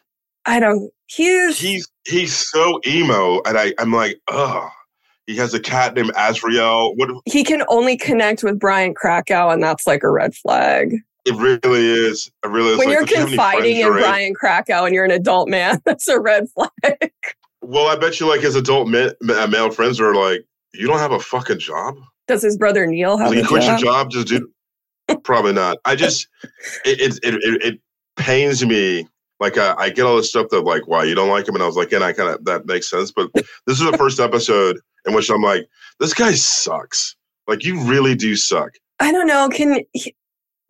I 0.45 0.59
don't. 0.59 0.91
He's 1.05 1.59
he's 1.59 1.87
he's 2.07 2.35
so 2.35 2.79
emo, 2.87 3.41
and 3.45 3.55
I 3.55 3.73
I'm 3.77 3.91
like, 3.91 4.19
oh 4.29 4.69
he 5.29 5.35
has 5.35 5.53
a 5.53 5.59
cat 5.59 5.93
named 5.93 6.11
Azriel. 6.15 6.97
What 6.97 7.11
he 7.25 7.43
can 7.43 7.61
only 7.67 7.95
connect 7.95 8.43
with 8.43 8.57
Brian 8.57 8.95
Krakow, 8.95 9.51
and 9.51 9.61
that's 9.61 9.85
like 9.85 10.01
a 10.01 10.09
red 10.09 10.33
flag. 10.33 10.95
It 11.23 11.35
really 11.35 11.85
is. 11.85 12.31
It 12.43 12.47
really 12.47 12.71
is. 12.71 12.77
When 12.79 12.87
like, 12.87 13.11
you're 13.11 13.25
confiding 13.25 13.77
in 13.77 13.91
Brian 13.91 14.33
Krakow 14.33 14.85
and 14.85 14.95
you're 14.95 15.05
an 15.05 15.11
adult 15.11 15.47
man, 15.47 15.79
that's 15.85 16.07
a 16.07 16.19
red 16.19 16.47
flag. 16.49 17.11
Well, 17.61 17.85
I 17.85 17.95
bet 17.95 18.19
you 18.19 18.27
like 18.27 18.41
his 18.41 18.55
adult 18.55 18.87
ma- 18.87 19.11
male 19.21 19.69
friends 19.69 19.99
are 19.99 20.15
like, 20.15 20.43
you 20.73 20.87
don't 20.87 20.97
have 20.97 21.11
a 21.11 21.19
fucking 21.19 21.59
job. 21.59 21.95
Does 22.27 22.41
his 22.41 22.57
brother 22.57 22.87
Neil 22.87 23.15
have? 23.17 23.31
You 23.35 23.45
quit 23.45 23.65
your 23.65 23.77
job, 23.77 24.09
just 24.09 24.29
do. 24.29 24.49
Probably 25.23 25.53
not. 25.53 25.77
I 25.85 25.95
just 25.95 26.27
it 26.85 26.99
it, 27.01 27.19
it 27.23 27.63
it 27.63 27.79
pains 28.15 28.65
me 28.65 29.07
like 29.39 29.57
uh, 29.57 29.75
I 29.77 29.91
get 29.91 30.07
all 30.07 30.17
this 30.17 30.29
stuff 30.29 30.47
that 30.49 30.61
like 30.61 30.87
why 30.87 31.03
you 31.03 31.13
don't 31.13 31.29
like 31.29 31.47
him, 31.47 31.53
and 31.53 31.63
I 31.63 31.67
was 31.67 31.75
like, 31.75 31.91
and 31.91 32.03
I 32.03 32.13
kind 32.13 32.29
of 32.29 32.43
that 32.45 32.65
makes 32.65 32.89
sense. 32.89 33.11
But 33.11 33.31
this 33.33 33.79
is 33.79 33.79
the 33.79 33.97
first 33.97 34.19
episode 34.19 34.79
in 35.05 35.13
which 35.13 35.29
I'm 35.29 35.41
like, 35.41 35.67
this 35.99 36.13
guy 36.13 36.31
sucks. 36.33 37.15
Like 37.47 37.63
you 37.63 37.79
really 37.81 38.15
do 38.15 38.35
suck. 38.35 38.71
I 38.99 39.11
don't 39.11 39.27
know. 39.27 39.49
Can 39.49 39.81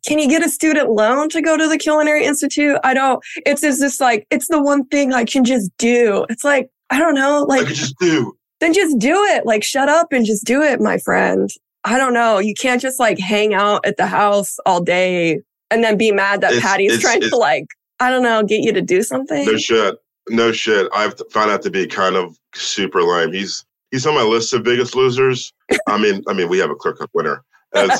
can 0.06 0.18
you 0.18 0.30
get 0.30 0.46
a 0.46 0.50
student 0.50 0.92
loan 0.92 1.30
to 1.30 1.42
go 1.42 1.58
to 1.58 1.68
the 1.68 1.78
culinary 1.78 2.26
institute? 2.26 2.78
I 2.84 2.94
don't. 2.94 3.22
It's 3.46 3.62
just 3.62 3.82
this 3.82 4.00
like 4.00 4.26
it's 4.30 4.48
the 4.48 4.62
one 4.62 4.86
thing 4.86 5.14
I 5.14 5.26
can 5.26 5.44
just 5.44 5.72
do. 5.78 6.26
It's 6.30 6.44
like 6.44 6.70
I 6.90 7.00
don't 7.00 7.16
know. 7.16 7.46
Like 7.48 7.62
I 7.62 7.66
could 7.66 7.76
just 7.76 8.00
do. 8.00 8.36
Then 8.60 8.74
just 8.74 8.98
do 8.98 9.16
it. 9.26 9.46
Like 9.46 9.64
shut 9.64 9.90
up 9.90 10.12
and 10.12 10.26
just 10.26 10.46
do 10.46 10.62
it, 10.62 10.82
my 10.82 10.98
friend. 10.98 11.50
I 11.86 11.98
don't 11.98 12.14
know. 12.14 12.40
You 12.40 12.54
can't 12.54 12.82
just 12.82 13.00
like 13.00 13.20
hang 13.20 13.54
out 13.54 13.86
at 13.86 13.98
the 13.98 14.08
house 14.08 14.58
all 14.66 14.82
day 14.82 15.42
and 15.72 15.84
then 15.84 15.98
be 15.98 16.12
mad 16.12 16.42
that 16.42 16.54
it's, 16.54 16.62
Patty's 16.62 16.94
it's, 16.94 17.02
trying 17.02 17.20
it's, 17.22 17.30
to 17.30 17.38
like 17.38 17.68
I 18.00 18.10
don't 18.10 18.24
know, 18.24 18.44
get 18.44 18.62
you 18.62 18.72
to 18.74 18.82
do 18.82 19.04
something? 19.04 19.46
No 19.46 19.58
shit. 19.58 19.98
No 20.30 20.52
shit. 20.52 20.88
I've 20.94 21.20
found 21.32 21.52
out 21.52 21.62
to 21.64 21.72
be 21.72 21.88
kind 21.88 22.16
of 22.16 22.38
super 22.54 23.02
lame. 23.02 23.34
He's 23.34 23.66
he's 23.91 24.05
on 24.05 24.15
my 24.15 24.24
list 24.24 24.53
of 24.53 24.63
biggest 24.63 24.96
losers. 24.96 25.53
I 25.88 25.98
mean, 25.98 26.24
I 26.27 26.34
mean, 26.34 26.50
we 26.50 26.60
have 26.60 26.69
a 26.69 26.75
clear 26.75 26.93
cut 26.93 27.10
winner. 27.13 27.43
Like 27.74 28.00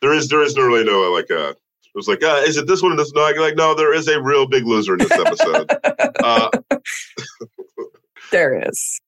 there 0.00 0.12
is 0.12 0.28
there 0.28 0.42
is 0.42 0.56
no 0.56 0.64
really 0.64 0.82
no 0.82 1.12
like 1.12 1.30
uh 1.30 1.52
it 1.94 1.98
was 1.98 2.08
like, 2.08 2.24
uh, 2.24 2.42
is 2.44 2.56
it 2.56 2.66
this 2.66 2.82
one 2.82 2.90
or 2.90 2.96
this? 2.96 3.12
No, 3.12 3.22
like, 3.22 3.54
no, 3.54 3.72
there 3.72 3.94
is 3.94 4.08
a 4.08 4.20
real 4.20 4.48
big 4.48 4.66
loser 4.66 4.94
in 4.94 4.98
this 4.98 5.12
episode. 5.12 5.70
uh, 6.24 6.48
there 8.32 8.68
is. 8.68 9.00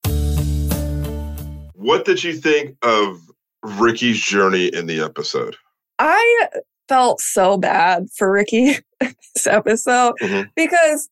What 1.74 2.04
did 2.04 2.22
you 2.22 2.34
think 2.34 2.76
of 2.82 3.18
Rickie's 3.64 4.20
journey 4.20 4.66
in 4.66 4.86
the 4.86 5.00
episode? 5.00 5.56
I 5.98 6.48
felt 6.88 7.20
so 7.20 7.58
bad 7.58 8.06
for 8.16 8.30
Rickie 8.30 8.76
this 9.00 9.48
episode 9.48 10.14
mm-hmm. 10.22 10.48
because 10.54 11.08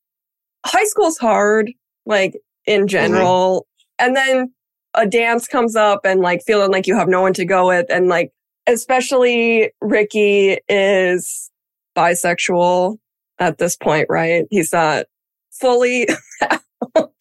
high 0.64 0.84
school's 0.84 1.18
hard, 1.18 1.72
like 2.06 2.40
in 2.66 2.82
mm-hmm. 2.82 2.86
general. 2.88 3.66
Mm-hmm. 4.00 4.06
And 4.06 4.16
then 4.16 4.54
a 4.94 5.06
dance 5.06 5.46
comes 5.46 5.76
up 5.76 6.00
and 6.04 6.20
like 6.20 6.42
feeling 6.46 6.70
like 6.70 6.86
you 6.86 6.96
have 6.96 7.08
no 7.08 7.20
one 7.20 7.32
to 7.34 7.44
go 7.44 7.68
with. 7.68 7.86
And 7.90 8.08
like, 8.08 8.32
especially 8.66 9.72
Rickie 9.80 10.58
is 10.68 11.50
bisexual 11.96 12.98
at 13.38 13.58
this 13.58 13.76
point, 13.76 14.06
right? 14.08 14.44
He's 14.50 14.72
not 14.72 15.06
fully 15.52 16.08
out. 16.96 17.12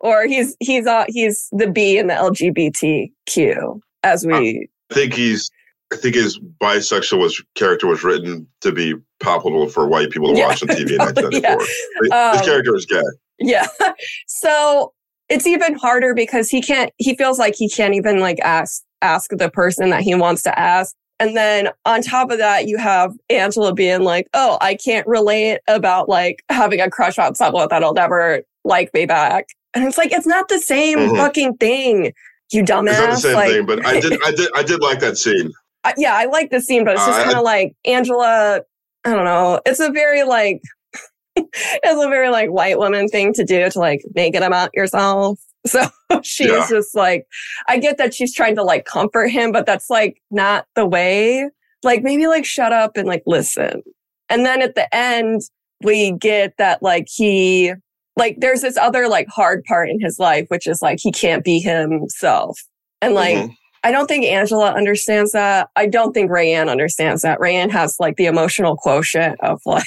or 0.00 0.26
he's, 0.26 0.56
he's, 0.60 0.86
uh, 0.86 1.04
he's 1.08 1.48
the 1.52 1.70
B 1.70 1.98
in 1.98 2.06
the 2.06 2.14
LGBTQ 2.14 3.80
as 4.02 4.26
we. 4.26 4.68
I 4.90 4.94
think 4.94 5.14
he's 5.14 5.50
I 5.92 5.96
think 5.96 6.16
his 6.16 6.38
bisexual 6.60 7.20
was 7.20 7.42
character 7.54 7.86
was 7.86 8.02
written 8.02 8.46
to 8.62 8.72
be 8.72 8.94
palpable 9.20 9.68
for 9.68 9.86
white 9.86 10.10
people 10.10 10.32
to 10.32 10.38
yeah. 10.38 10.48
watch 10.48 10.62
on 10.62 10.68
TV 10.68 10.92
in 10.92 10.98
1994. 10.98 11.40
yeah. 12.10 12.32
His 12.32 12.40
um, 12.40 12.44
character 12.44 12.74
is 12.74 12.86
gay. 12.86 13.02
Yeah. 13.38 13.66
So 14.26 14.92
it's 15.28 15.46
even 15.46 15.74
harder 15.74 16.14
because 16.14 16.48
he 16.48 16.60
can't. 16.62 16.92
He 16.98 17.16
feels 17.16 17.38
like 17.38 17.54
he 17.56 17.68
can't 17.68 17.94
even 17.94 18.20
like 18.20 18.38
ask 18.40 18.82
ask 19.02 19.30
the 19.30 19.50
person 19.50 19.90
that 19.90 20.02
he 20.02 20.14
wants 20.14 20.42
to 20.42 20.58
ask. 20.58 20.94
And 21.18 21.36
then 21.36 21.70
on 21.84 22.02
top 22.02 22.30
of 22.30 22.38
that, 22.38 22.66
you 22.68 22.76
have 22.76 23.12
Angela 23.30 23.72
being 23.72 24.02
like, 24.02 24.28
oh, 24.34 24.58
I 24.60 24.74
can't 24.74 25.06
relate 25.06 25.60
about 25.66 26.08
like 26.08 26.42
having 26.50 26.80
a 26.80 26.90
crush 26.90 27.18
on 27.18 27.34
someone 27.34 27.68
that'll 27.70 27.94
never 27.94 28.42
like 28.64 28.92
me 28.92 29.06
back. 29.06 29.46
And 29.74 29.84
it's 29.84 29.96
like, 29.96 30.12
it's 30.12 30.26
not 30.26 30.48
the 30.48 30.58
same 30.58 30.98
mm-hmm. 30.98 31.16
fucking 31.16 31.56
thing, 31.56 32.12
you 32.52 32.62
dumbass. 32.62 32.90
It's 32.90 32.98
not 32.98 33.10
the 33.10 33.16
same 33.16 33.34
like, 33.34 33.50
thing, 33.50 33.66
but 33.66 33.86
I 33.86 34.00
did, 34.00 34.22
I 34.22 34.30
did, 34.30 34.48
I 34.54 34.62
did 34.62 34.80
like 34.80 35.00
that 35.00 35.16
scene. 35.16 35.52
yeah, 35.96 36.14
I 36.14 36.26
like 36.26 36.50
the 36.50 36.60
scene, 36.60 36.84
but 36.84 36.94
it's 36.94 37.06
just 37.06 37.20
uh, 37.20 37.24
kind 37.24 37.36
of 37.36 37.44
like 37.44 37.74
Angela. 37.84 38.60
I 39.04 39.14
don't 39.14 39.24
know. 39.24 39.60
It's 39.64 39.80
a 39.80 39.90
very 39.90 40.24
like, 40.24 40.60
it's 41.36 42.04
a 42.04 42.08
very 42.08 42.30
like 42.30 42.50
white 42.50 42.78
woman 42.78 43.08
thing 43.08 43.32
to 43.34 43.44
do 43.44 43.68
to 43.70 43.78
like 43.78 44.02
make 44.14 44.34
it 44.34 44.42
about 44.42 44.70
yourself. 44.74 45.38
So 45.66 45.84
she's 46.22 46.46
yeah. 46.46 46.64
just 46.70 46.94
like, 46.94 47.26
I 47.66 47.78
get 47.78 47.98
that 47.98 48.14
she's 48.14 48.32
trying 48.32 48.54
to 48.54 48.62
like 48.62 48.84
comfort 48.84 49.30
him, 49.30 49.50
but 49.50 49.66
that's 49.66 49.90
like 49.90 50.22
not 50.30 50.64
the 50.76 50.86
way. 50.86 51.50
Like 51.82 52.04
maybe 52.04 52.28
like 52.28 52.44
shut 52.44 52.72
up 52.72 52.96
and 52.96 53.08
like 53.08 53.24
listen. 53.26 53.82
And 54.28 54.46
then 54.46 54.62
at 54.62 54.76
the 54.76 54.86
end, 54.94 55.40
we 55.82 56.12
get 56.12 56.52
that 56.58 56.84
like 56.84 57.08
he, 57.12 57.72
like 58.16 58.36
there's 58.38 58.60
this 58.60 58.76
other 58.76 59.08
like 59.08 59.26
hard 59.26 59.64
part 59.64 59.90
in 59.90 59.98
his 60.00 60.20
life, 60.20 60.46
which 60.50 60.68
is 60.68 60.80
like 60.82 61.00
he 61.02 61.10
can't 61.10 61.42
be 61.42 61.58
himself. 61.58 62.56
And 63.02 63.14
like, 63.14 63.36
mm-hmm. 63.36 63.52
I 63.82 63.90
don't 63.90 64.06
think 64.06 64.24
Angela 64.24 64.72
understands 64.72 65.32
that. 65.32 65.68
I 65.74 65.86
don't 65.86 66.12
think 66.12 66.30
Rayanne 66.30 66.70
understands 66.70 67.22
that. 67.22 67.40
Rayanne 67.40 67.72
has 67.72 67.96
like 67.98 68.16
the 68.16 68.26
emotional 68.26 68.76
quotient 68.76 69.40
of 69.40 69.60
like 69.66 69.84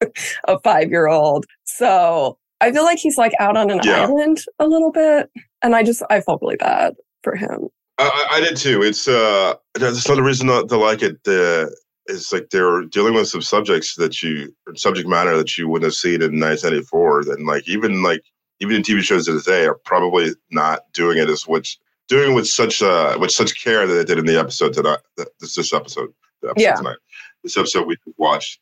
a 0.48 0.58
five 0.60 0.90
year 0.90 1.08
old. 1.08 1.46
So 1.64 2.38
I 2.60 2.72
feel 2.72 2.84
like 2.84 2.98
he's 2.98 3.16
like 3.16 3.32
out 3.40 3.56
on 3.56 3.70
an 3.70 3.80
yeah. 3.84 4.02
island 4.02 4.38
a 4.58 4.66
little 4.66 4.92
bit. 4.92 5.30
And 5.62 5.74
I 5.74 5.82
just, 5.82 6.02
I 6.10 6.20
felt 6.20 6.42
really 6.42 6.56
bad 6.56 6.94
for 7.22 7.36
him. 7.36 7.68
I, 7.98 8.26
I 8.32 8.40
did 8.40 8.56
too. 8.56 8.82
It's, 8.82 9.08
uh, 9.08 9.54
that's 9.74 10.06
another 10.06 10.22
reason 10.22 10.46
not 10.46 10.68
to 10.68 10.76
like 10.76 11.02
it. 11.02 11.18
Uh, 11.26 11.70
is 12.06 12.32
like 12.32 12.50
they're 12.50 12.82
dealing 12.86 13.14
with 13.14 13.28
some 13.28 13.42
subjects 13.42 13.94
that 13.94 14.22
you, 14.22 14.54
subject 14.74 15.08
matter 15.08 15.36
that 15.36 15.56
you 15.56 15.68
wouldn't 15.68 15.86
have 15.86 15.94
seen 15.94 16.22
in 16.22 16.40
1994. 16.40 17.32
And 17.32 17.46
like, 17.46 17.68
even 17.68 18.02
like, 18.02 18.22
even 18.60 18.76
in 18.76 18.82
TV 18.82 19.00
shows 19.00 19.28
of 19.28 19.42
today 19.42 19.66
are 19.66 19.78
probably 19.84 20.30
not 20.50 20.80
doing 20.92 21.18
it 21.18 21.28
as 21.28 21.46
which 21.46 21.78
doing 22.10 22.34
with 22.34 22.46
such 22.46 22.82
uh 22.82 23.16
with 23.18 23.30
such 23.30 23.62
care 23.62 23.86
that 23.86 23.94
they 23.94 24.04
did 24.04 24.18
in 24.18 24.26
the 24.26 24.38
episode 24.38 24.74
tonight. 24.74 24.98
This 25.16 25.54
this 25.54 25.72
episode, 25.72 26.12
the 26.42 26.50
episode 26.50 26.62
yeah. 26.62 26.74
tonight. 26.74 26.98
This 27.42 27.56
episode 27.56 27.86
we 27.86 27.96
watched. 28.18 28.60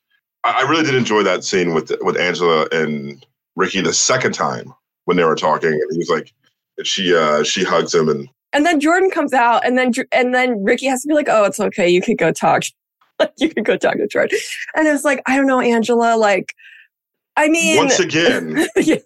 I, 0.57 0.63
really 0.69 0.85
did 0.85 0.95
enjoy 0.95 1.23
that 1.23 1.45
scene 1.45 1.75
with 1.75 1.93
with 2.01 2.19
Angela 2.19 2.67
and 2.73 3.25
Rickie 3.57 3.81
the 3.81 3.93
second 3.93 4.33
time 4.33 4.73
when 5.05 5.17
they 5.17 5.25
were 5.25 5.37
talking, 5.37 5.73
and 5.73 5.93
he 5.93 5.99
was 5.99 6.09
like, 6.09 6.33
and 6.77 6.87
she 6.87 7.15
uh 7.15 7.43
she 7.43 7.65
hugs 7.65 7.95
him 7.95 8.09
and 8.09 8.29
and 8.53 8.65
then 8.65 8.81
Jordan 8.81 9.11
comes 9.11 9.33
out, 9.33 9.67
and 9.67 9.77
then 9.77 9.93
and 10.13 10.35
then 10.35 10.63
Rickie 10.63 10.87
has 10.87 11.03
to 11.03 11.09
be 11.09 11.15
like, 11.15 11.29
"Oh, 11.29 11.45
it's 11.45 11.61
okay, 11.61 11.89
you 11.89 12.01
could 12.01 12.19
go 12.19 12.33
talk, 12.33 12.63
like 13.19 13.33
you 13.39 13.51
could 13.51 13.65
go 13.65 13.77
talk 13.77 13.97
to 13.97 14.07
Jordan." 14.07 14.39
And 14.75 14.89
it's 14.89 15.05
like, 15.05 15.23
I 15.27 15.37
don't 15.37 15.47
know, 15.47 15.61
Angela. 15.61 16.17
Like, 16.17 16.55
I 17.37 17.49
mean, 17.49 17.77
once 17.77 17.99
again, 17.99 18.67
yeah. 18.77 18.97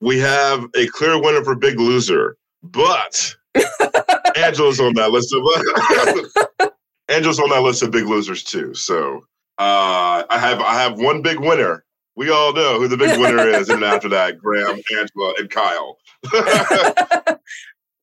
we 0.00 0.18
have 0.18 0.66
a 0.76 0.86
clear 0.88 1.20
winner 1.20 1.42
for 1.42 1.54
Big 1.54 1.80
Loser, 1.80 2.36
but 2.62 3.34
Angela's 4.36 4.80
on 4.80 4.94
that 4.94 5.12
list 5.12 5.34
of 5.34 6.70
Angela's 7.08 7.40
on 7.40 7.48
that 7.50 7.62
list 7.62 7.82
of 7.82 7.90
Big 7.90 8.06
Losers 8.06 8.42
too. 8.42 8.74
So 8.74 9.24
uh, 9.58 10.24
I 10.28 10.38
have 10.38 10.60
I 10.60 10.74
have 10.74 10.98
one 10.98 11.22
big 11.22 11.40
winner. 11.40 11.84
We 12.16 12.30
all 12.30 12.52
know 12.52 12.78
who 12.78 12.88
the 12.88 12.96
big 12.96 13.18
winner 13.18 13.48
is, 13.48 13.68
and 13.68 13.82
after 13.84 14.08
that, 14.08 14.38
Graham, 14.38 14.80
Angela, 14.98 15.34
and 15.38 15.50
Kyle. 15.50 15.98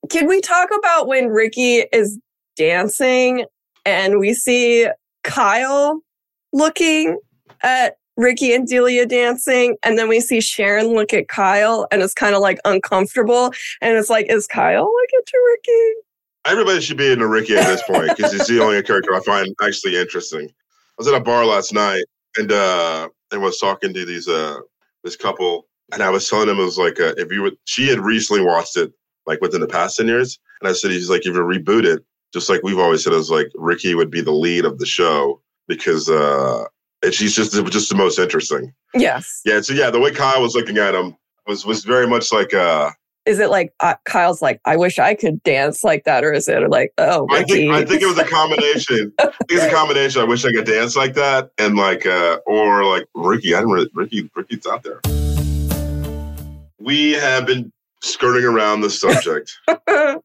Can 0.09 0.27
we 0.27 0.41
talk 0.41 0.69
about 0.77 1.07
when 1.07 1.27
Rickie 1.27 1.85
is 1.91 2.19
dancing 2.55 3.45
and 3.85 4.19
we 4.19 4.33
see 4.33 4.87
Kyle 5.23 6.01
looking 6.51 7.19
at 7.63 7.95
Rickie 8.15 8.53
and 8.53 8.67
Delia 8.67 9.05
dancing, 9.05 9.77
and 9.83 9.97
then 9.97 10.07
we 10.07 10.19
see 10.19 10.39
Sharon 10.39 10.87
look 10.87 11.13
at 11.13 11.27
Kyle 11.27 11.87
and 11.91 12.01
it's 12.01 12.13
kind 12.13 12.35
of 12.35 12.41
like 12.41 12.59
uncomfortable. 12.65 13.51
And 13.81 13.97
it's 13.97 14.09
like, 14.09 14.27
is 14.29 14.45
Kyle 14.45 14.83
looking 14.83 15.21
to 15.25 15.37
Rickie? 15.51 15.93
Everybody 16.45 16.81
should 16.81 16.97
be 16.97 17.11
into 17.11 17.27
Rickie 17.27 17.55
at 17.55 17.65
this 17.65 17.81
point 17.83 18.15
because 18.15 18.33
he's 18.33 18.47
the 18.47 18.61
only 18.61 18.83
character 18.83 19.15
I 19.15 19.21
find 19.21 19.55
actually 19.63 19.97
interesting. 19.97 20.49
I 20.93 21.01
was 21.01 21.07
at 21.07 21.13
a 21.15 21.23
bar 21.23 21.45
last 21.45 21.73
night 21.73 22.03
and 22.37 22.51
uh 22.51 23.09
and 23.31 23.41
was 23.41 23.59
talking 23.59 23.93
to 23.93 24.05
these 24.05 24.27
uh 24.27 24.59
this 25.03 25.15
couple 25.15 25.67
and 25.91 26.01
I 26.01 26.09
was 26.09 26.29
telling 26.29 26.47
them 26.47 26.59
it 26.59 26.63
was 26.65 26.77
like 26.77 26.99
uh, 26.99 27.13
if 27.17 27.31
you 27.31 27.41
would 27.41 27.57
she 27.65 27.87
had 27.87 27.99
recently 27.99 28.43
watched 28.43 28.77
it 28.77 28.93
like 29.25 29.41
within 29.41 29.61
the 29.61 29.67
past 29.67 29.97
10 29.97 30.07
years 30.07 30.39
and 30.61 30.69
I 30.69 30.73
said 30.73 30.91
he's 30.91 31.09
like 31.09 31.25
if 31.25 31.33
you 31.33 31.41
reboot 31.41 31.85
it 31.85 32.03
just 32.33 32.49
like 32.49 32.61
we've 32.63 32.79
always 32.79 33.03
said 33.03 33.13
it 33.13 33.17
was 33.17 33.31
like 33.31 33.47
Rickie 33.55 33.95
would 33.95 34.11
be 34.11 34.21
the 34.21 34.31
lead 34.31 34.65
of 34.65 34.79
the 34.79 34.85
show 34.85 35.41
because 35.67 36.09
uh 36.09 36.65
and 37.03 37.13
she's 37.13 37.35
just 37.35 37.53
just 37.71 37.89
the 37.89 37.95
most 37.95 38.17
interesting. 38.17 38.73
Yes. 38.93 39.41
Yeah. 39.45 39.61
So 39.61 39.73
yeah, 39.73 39.89
the 39.89 39.99
way 39.99 40.11
Kyle 40.11 40.41
was 40.41 40.55
looking 40.55 40.77
at 40.77 40.95
him 40.95 41.15
was 41.45 41.65
was 41.65 41.83
very 41.83 42.07
much 42.07 42.31
like 42.31 42.53
uh 42.53 42.91
is 43.25 43.39
it 43.39 43.49
like 43.49 43.73
uh, 43.79 43.95
Kyle's 44.05 44.41
like, 44.41 44.59
I 44.65 44.75
wish 44.75 44.99
I 44.99 45.15
could 45.15 45.41
dance 45.43 45.83
like 45.83 46.03
that, 46.03 46.23
or 46.23 46.33
is 46.33 46.47
it 46.47 46.69
like, 46.69 46.93
oh, 46.97 47.25
Rickie. 47.27 47.41
I 47.41 47.45
think 47.45 47.73
I 47.73 47.85
think 47.85 48.01
it 48.01 48.07
was 48.07 48.17
a 48.17 48.25
combination. 48.25 49.13
I 49.19 49.23
think 49.23 49.35
it's 49.49 49.63
a 49.63 49.69
combination. 49.75 50.21
I 50.21 50.25
wish 50.25 50.43
I 50.45 50.51
could 50.51 50.65
dance 50.65 50.95
like 50.95 51.13
that, 51.13 51.51
and 51.57 51.75
like, 51.75 52.05
uh, 52.05 52.39
or 52.45 52.83
like 52.85 53.05
Rickie. 53.15 53.55
I 53.55 53.59
didn't 53.59 53.73
really, 53.73 53.89
Rickie. 53.93 54.29
Rickie's 54.35 54.67
out 54.67 54.83
there. 54.83 54.99
We 56.79 57.13
have 57.13 57.45
been 57.45 57.71
skirting 58.01 58.43
around 58.43 58.81
the 58.81 58.89
subject 58.89 59.57
for 59.67 60.21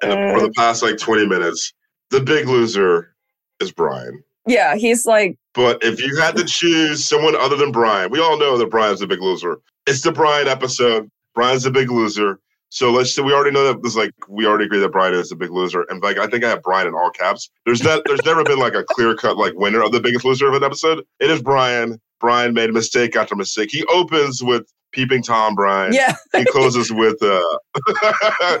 the 0.00 0.52
past 0.56 0.82
like 0.82 0.98
twenty 0.98 1.26
minutes. 1.26 1.72
The 2.10 2.20
big 2.20 2.46
loser 2.46 3.14
is 3.60 3.72
Brian. 3.72 4.22
Yeah, 4.46 4.76
he's 4.76 5.04
like. 5.04 5.36
But 5.52 5.82
if 5.82 6.00
you 6.00 6.16
had 6.16 6.36
to 6.36 6.44
choose 6.44 7.04
someone 7.04 7.34
other 7.34 7.56
than 7.56 7.72
Brian, 7.72 8.10
we 8.10 8.20
all 8.20 8.38
know 8.38 8.56
that 8.56 8.70
Brian's 8.70 9.00
the 9.00 9.06
big 9.06 9.20
loser. 9.20 9.60
It's 9.86 10.02
the 10.02 10.12
Brian 10.12 10.46
episode. 10.46 11.10
Brian's 11.34 11.66
a 11.66 11.70
big 11.70 11.90
loser. 11.90 12.40
So 12.70 12.92
let's 12.92 13.12
say 13.12 13.22
we 13.22 13.32
already 13.32 13.50
know 13.50 13.64
that 13.64 13.82
this 13.82 13.96
like 13.96 14.12
we 14.28 14.46
already 14.46 14.64
agree 14.64 14.78
that 14.78 14.92
Brian 14.92 15.14
is 15.14 15.32
a 15.32 15.36
big 15.36 15.50
loser. 15.50 15.84
And 15.88 16.02
like 16.02 16.18
I 16.18 16.26
think 16.28 16.44
I 16.44 16.50
have 16.50 16.62
Brian 16.62 16.86
in 16.86 16.94
all 16.94 17.10
caps. 17.10 17.50
There's 17.66 17.80
that 17.80 18.02
there's 18.06 18.24
never 18.24 18.44
been 18.44 18.58
like 18.60 18.74
a 18.74 18.84
clear 18.84 19.14
cut 19.16 19.36
like 19.36 19.54
winner 19.56 19.82
of 19.82 19.90
the 19.92 20.00
biggest 20.00 20.24
loser 20.24 20.48
of 20.48 20.54
an 20.54 20.62
episode. 20.62 21.04
It 21.18 21.30
is 21.30 21.42
Brian. 21.42 22.00
Brian 22.20 22.54
made 22.54 22.72
mistake 22.72 23.16
after 23.16 23.34
mistake. 23.34 23.70
He 23.72 23.84
opens 23.86 24.42
with 24.42 24.72
peeping 24.92 25.22
Tom 25.22 25.54
Brian. 25.56 25.92
Yeah. 25.92 26.14
he 26.32 26.44
closes 26.44 26.92
with 26.92 27.20
uh 27.22 28.58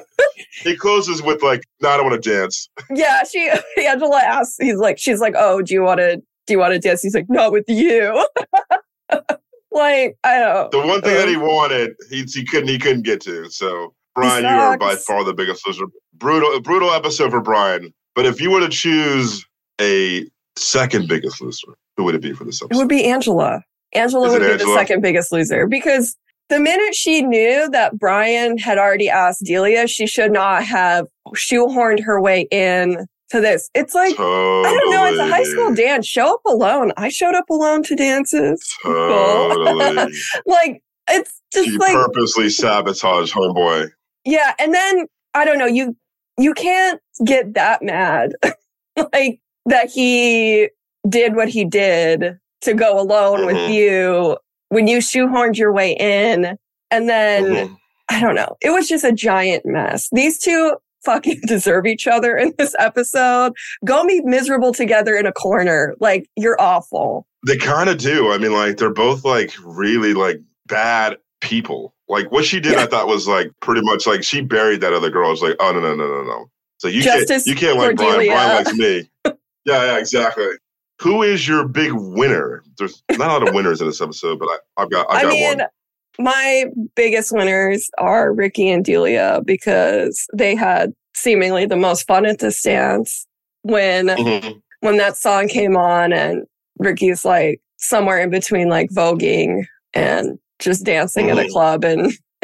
he 0.62 0.76
closes 0.76 1.22
with 1.22 1.42
like, 1.42 1.64
no, 1.80 1.90
I 1.90 1.96
don't 1.96 2.10
want 2.10 2.20
to 2.20 2.30
dance. 2.30 2.68
Yeah, 2.92 3.22
she 3.22 3.48
Angela 3.78 4.20
asks, 4.20 4.56
he's 4.58 4.78
like, 4.78 4.98
she's 4.98 5.20
like, 5.20 5.34
Oh, 5.36 5.62
do 5.62 5.72
you 5.72 5.82
wanna 5.82 6.16
do 6.16 6.54
you 6.54 6.58
want 6.58 6.72
to 6.72 6.80
dance? 6.80 7.02
He's 7.02 7.14
like, 7.14 7.26
not 7.28 7.52
with 7.52 7.66
you. 7.68 8.26
Like 9.72 10.16
I 10.24 10.38
don't. 10.38 10.70
The 10.70 10.80
one 10.80 11.00
thing 11.02 11.14
that 11.14 11.28
he 11.28 11.36
wanted, 11.36 11.94
he 12.10 12.24
he 12.24 12.44
couldn't 12.44 12.68
he 12.68 12.78
couldn't 12.78 13.02
get 13.02 13.20
to. 13.22 13.48
So 13.50 13.94
Brian, 14.14 14.42
you 14.42 14.50
are 14.50 14.76
by 14.76 14.96
far 14.96 15.24
the 15.24 15.34
biggest 15.34 15.66
loser. 15.66 15.84
Brutal 16.14 16.60
brutal 16.60 16.90
episode 16.90 17.30
for 17.30 17.40
Brian. 17.40 17.92
But 18.14 18.26
if 18.26 18.40
you 18.40 18.50
were 18.50 18.60
to 18.60 18.68
choose 18.68 19.44
a 19.80 20.26
second 20.56 21.08
biggest 21.08 21.40
loser, 21.40 21.68
who 21.96 22.04
would 22.04 22.14
it 22.14 22.22
be 22.22 22.32
for 22.32 22.44
this 22.44 22.60
episode? 22.62 22.76
It 22.76 22.78
would 22.78 22.88
be 22.88 23.04
Angela. 23.04 23.62
Angela 23.94 24.26
Is 24.26 24.32
would 24.32 24.40
be 24.40 24.52
Angela? 24.52 24.74
the 24.74 24.78
second 24.80 25.00
biggest 25.00 25.32
loser 25.32 25.66
because 25.66 26.16
the 26.48 26.60
minute 26.60 26.94
she 26.94 27.22
knew 27.22 27.68
that 27.70 27.98
Brian 27.98 28.58
had 28.58 28.76
already 28.76 29.08
asked 29.08 29.44
Delia, 29.44 29.86
she 29.86 30.06
should 30.06 30.32
not 30.32 30.64
have 30.64 31.06
shoehorned 31.34 32.02
her 32.02 32.20
way 32.20 32.48
in 32.50 33.06
to 33.30 33.40
this. 33.40 33.70
It's 33.74 33.94
like 33.94 34.16
totally. 34.16 34.68
I 34.68 34.78
don't 34.78 34.90
know. 34.90 35.06
It's 35.06 35.18
a 35.18 35.28
high 35.28 35.44
school 35.44 35.74
dance. 35.74 36.06
Show 36.06 36.34
up 36.34 36.40
alone. 36.46 36.92
I 36.96 37.08
showed 37.08 37.34
up 37.34 37.48
alone 37.48 37.82
to 37.84 37.96
dances. 37.96 38.62
Totally. 38.82 40.12
like 40.46 40.82
it's 41.08 41.40
just 41.52 41.68
she 41.68 41.78
like 41.78 41.94
purposely 41.94 42.50
sabotage 42.50 43.32
homeboy. 43.32 43.90
Yeah, 44.24 44.54
and 44.58 44.74
then 44.74 45.06
I 45.34 45.44
don't 45.44 45.58
know. 45.58 45.66
You 45.66 45.96
you 46.38 46.54
can't 46.54 47.00
get 47.24 47.54
that 47.54 47.82
mad, 47.82 48.32
like 49.12 49.40
that 49.66 49.90
he 49.90 50.68
did 51.08 51.36
what 51.36 51.48
he 51.48 51.64
did 51.64 52.38
to 52.62 52.74
go 52.74 53.00
alone 53.00 53.40
mm-hmm. 53.40 53.46
with 53.46 53.70
you 53.70 54.36
when 54.68 54.86
you 54.86 54.98
shoehorned 54.98 55.56
your 55.56 55.72
way 55.72 55.92
in, 55.92 56.56
and 56.90 57.08
then. 57.08 57.44
Mm-hmm. 57.44 57.74
I 58.12 58.18
don't 58.20 58.34
know. 58.34 58.56
It 58.60 58.70
was 58.70 58.88
just 58.88 59.04
a 59.04 59.12
giant 59.12 59.64
mess. 59.64 60.08
These 60.10 60.40
two 60.40 60.74
fucking 61.04 61.40
deserve 61.46 61.86
each 61.86 62.06
other 62.06 62.36
in 62.36 62.54
this 62.58 62.74
episode. 62.78 63.52
Go 63.84 64.06
be 64.06 64.20
miserable 64.24 64.72
together 64.72 65.16
in 65.16 65.26
a 65.26 65.32
corner. 65.32 65.94
Like 66.00 66.28
you're 66.36 66.60
awful. 66.60 67.26
They 67.46 67.56
kind 67.56 67.88
of 67.88 67.98
do. 67.98 68.32
I 68.32 68.38
mean, 68.38 68.52
like 68.52 68.76
they're 68.76 68.92
both 68.92 69.24
like 69.24 69.52
really 69.64 70.14
like 70.14 70.40
bad 70.66 71.16
people. 71.40 71.94
Like 72.08 72.30
what 72.32 72.44
she 72.44 72.60
did, 72.60 72.72
yeah. 72.72 72.82
I 72.82 72.86
thought 72.86 73.06
was 73.06 73.28
like 73.28 73.50
pretty 73.60 73.82
much 73.82 74.06
like 74.06 74.22
she 74.22 74.40
buried 74.40 74.80
that 74.80 74.92
other 74.92 75.10
girl. 75.10 75.28
I 75.28 75.30
was 75.30 75.42
like, 75.42 75.56
oh 75.60 75.72
no 75.72 75.80
no 75.80 75.94
no 75.94 76.06
no 76.06 76.22
no. 76.24 76.50
So 76.78 76.88
you 76.88 77.02
Justice 77.02 77.44
can't 77.44 77.46
you 77.46 77.54
can't 77.54 77.78
like 77.78 77.96
Brian. 77.96 78.26
Brian 78.26 78.64
likes 78.64 78.74
me. 78.74 79.10
yeah 79.24 79.32
yeah 79.64 79.98
exactly. 79.98 80.48
Who 81.00 81.22
is 81.22 81.48
your 81.48 81.66
big 81.66 81.92
winner? 81.94 82.62
There's 82.78 83.02
not 83.12 83.20
a 83.20 83.32
lot 83.32 83.48
of 83.48 83.54
winners 83.54 83.80
in 83.80 83.86
this 83.86 84.02
episode, 84.02 84.38
but 84.38 84.48
I, 84.48 84.82
have 84.82 84.90
got 84.90 85.06
I've 85.08 85.22
got 85.22 85.30
I 85.30 85.34
mean, 85.34 85.58
one 85.58 85.66
my 86.20 86.66
biggest 86.94 87.32
winners 87.32 87.90
are 87.98 88.32
Rickie 88.32 88.68
and 88.70 88.84
Delia 88.84 89.40
because 89.44 90.26
they 90.34 90.54
had 90.54 90.92
seemingly 91.14 91.66
the 91.66 91.76
most 91.76 92.06
fun 92.06 92.26
at 92.26 92.38
this 92.38 92.62
dance. 92.62 93.26
when 93.62 94.06
Mhm. 94.06 94.58
when 94.80 94.96
that 94.96 95.16
song 95.18 95.46
came 95.48 95.76
on 95.76 96.14
and 96.14 96.44
Rickie's 96.78 97.26
like 97.26 97.60
somewhere 97.76 98.18
in 98.18 98.30
between 98.30 98.68
like 98.70 98.88
voguing 98.90 99.64
and 99.92 100.38
just 100.58 100.82
dancing 100.84 101.28
at 101.28 101.36
a 101.38 101.42
Mhm. 101.42 101.50
club 101.50 101.84
in 101.84 102.10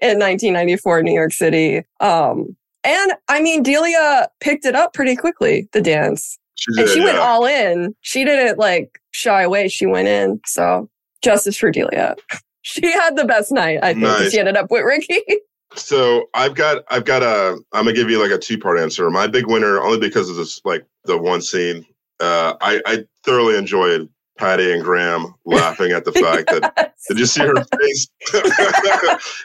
in 0.00 0.18
1994 0.18 1.02
New 1.02 1.12
York 1.12 1.32
City. 1.34 1.82
Um 2.00 2.56
and 2.84 3.12
I 3.28 3.42
mean 3.42 3.62
Delia 3.62 4.28
picked 4.40 4.64
it 4.64 4.74
up 4.74 4.94
pretty 4.94 5.14
quickly, 5.14 5.68
the 5.72 5.82
dance. 5.82 6.38
She 6.54 6.68
And 6.78 6.86
did, 6.86 6.94
she 6.94 7.00
went 7.04 7.18
all 7.18 7.44
in. 7.44 7.94
She 8.00 8.24
didn't 8.24 8.58
like 8.58 8.98
shy 9.10 9.42
away. 9.42 9.68
She 9.68 9.84
went 9.84 10.08
in. 10.08 10.40
So 10.46 10.88
justice 11.22 11.58
for 11.58 11.70
Delia. 11.70 12.16
She 12.62 12.90
had 12.92 13.16
the 13.16 13.24
best 13.24 13.50
night, 13.52 13.78
I 13.82 13.92
think. 13.92 14.04
Nice. 14.04 14.32
She 14.32 14.38
ended 14.38 14.56
up 14.56 14.70
with 14.70 14.84
Rickie. 14.84 15.22
So 15.76 16.26
I've 16.34 16.54
got 16.54 16.82
I've 16.90 17.04
got 17.04 17.22
a 17.22 17.56
I'm 17.72 17.84
gonna 17.84 17.92
give 17.92 18.10
you 18.10 18.20
like 18.20 18.32
a 18.32 18.38
two 18.38 18.58
part 18.58 18.78
answer. 18.78 19.08
My 19.10 19.26
big 19.26 19.46
winner 19.46 19.80
only 19.80 19.98
because 20.00 20.28
of 20.28 20.36
this 20.36 20.60
like 20.64 20.84
the 21.04 21.16
one 21.16 21.40
scene. 21.40 21.86
Uh, 22.18 22.54
I 22.60 22.82
I 22.86 23.04
thoroughly 23.24 23.56
enjoyed 23.56 24.08
Patty 24.36 24.72
and 24.72 24.82
Graham 24.82 25.34
laughing 25.44 25.92
at 25.92 26.04
the 26.04 26.12
fact 26.12 26.50
that 26.50 26.92
did 27.08 27.18
you 27.18 27.26
see 27.26 27.40
her 27.42 27.54
face? 27.80 28.08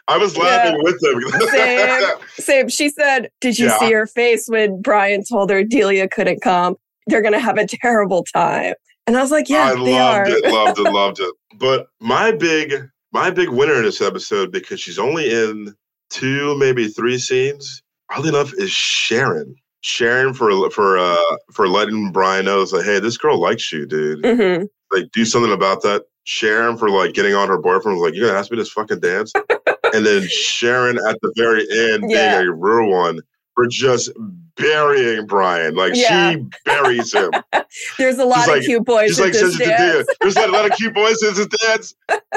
I 0.07 0.17
was 0.17 0.37
laughing 0.37 0.77
with 0.83 0.99
them. 1.01 1.47
Same. 1.49 2.03
Same. 2.37 2.69
She 2.69 2.89
said, 2.89 3.29
Did 3.41 3.57
you 3.59 3.67
Yeah. 3.67 3.77
see 3.79 3.91
her 3.91 4.07
face 4.07 4.47
when 4.47 4.81
Brian 4.81 5.23
told 5.23 5.49
her 5.51 5.63
Delia 5.63 6.07
couldn't 6.07 6.41
come? 6.41 6.75
They're 7.07 7.21
going 7.21 7.33
to 7.33 7.39
have 7.39 7.57
a 7.57 7.67
terrible 7.67 8.23
time. 8.33 8.73
And 9.07 9.15
I 9.17 9.21
was 9.21 9.31
like, 9.31 9.47
Yeah, 9.49 9.71
I 9.71 9.73
they 9.75 9.79
loved 9.99 10.29
are. 10.29 10.29
it, 10.29 10.51
loved 10.51 10.79
it, 10.79 10.91
loved 10.91 11.19
it. 11.19 11.33
But 11.59 11.87
my 12.01 12.31
big 12.31 12.73
my 13.15 13.31
big 13.31 13.47
winner 13.47 13.75
in 13.75 13.83
this 13.83 14.01
episode 14.01 14.51
because 14.51 14.79
she's 14.81 14.99
only 14.99 15.31
in 15.33 15.73
two, 16.09 16.57
maybe 16.57 16.89
three 16.89 17.17
scenes. 17.17 17.81
Oddly 18.11 18.27
enough, 18.29 18.53
is 18.57 18.69
Sharon. 18.71 19.55
Sharon 19.81 20.33
for 20.33 20.69
for 20.71 20.97
uh 20.97 21.15
for 21.53 21.67
letting 21.69 22.11
Brian 22.11 22.43
know 22.45 22.61
it's 22.61 22.73
like, 22.73 22.83
hey, 22.85 22.99
this 22.99 23.17
girl 23.17 23.39
likes 23.39 23.71
you, 23.71 23.85
dude. 23.85 24.21
Mhm. 24.21 24.67
Like, 24.91 25.05
do 25.13 25.23
something 25.23 25.53
about 25.53 25.81
that. 25.83 26.03
Sharon 26.25 26.75
for 26.77 26.89
like 26.89 27.13
getting 27.13 27.35
on 27.35 27.47
her 27.47 27.57
boyfriend 27.57 27.97
was 27.97 28.05
like, 28.09 28.15
you're 28.15 28.27
gonna 28.27 28.37
ask 28.37 28.51
me 28.51 28.57
this 28.57 28.71
fucking 28.71 28.99
dance, 28.99 29.31
and 29.93 30.05
then 30.05 30.27
Sharon 30.27 30.97
at 31.07 31.17
the 31.21 31.31
very 31.37 31.61
end 31.71 32.03
Yeah. 32.09 32.39
being 32.39 32.49
a 32.49 32.53
real 32.53 32.89
one 32.89 33.19
for 33.55 33.67
just 33.67 34.11
burying 34.55 35.25
Brian. 35.25 35.75
Like 35.75 35.93
Yeah. 35.95 36.31
she 36.33 36.45
buries 36.65 37.13
him. 37.13 37.31
There's 37.97 38.17
a 38.19 38.25
lot 38.25 38.39
She's 38.39 38.47
of 38.47 38.53
like- 38.55 38.63
cute 38.63 38.85
boys 38.85 39.07
She's 39.09 39.19
like, 39.19 39.33
this 39.33 39.57
dance. 39.57 40.07
There's 40.21 40.35
like 40.35 40.47
a 40.47 40.51
lot 40.51 40.69
of 40.69 40.77
cute 40.77 40.93
boys 40.93 41.21
in 41.23 41.33
this 41.33 41.47
dance. 41.47 41.95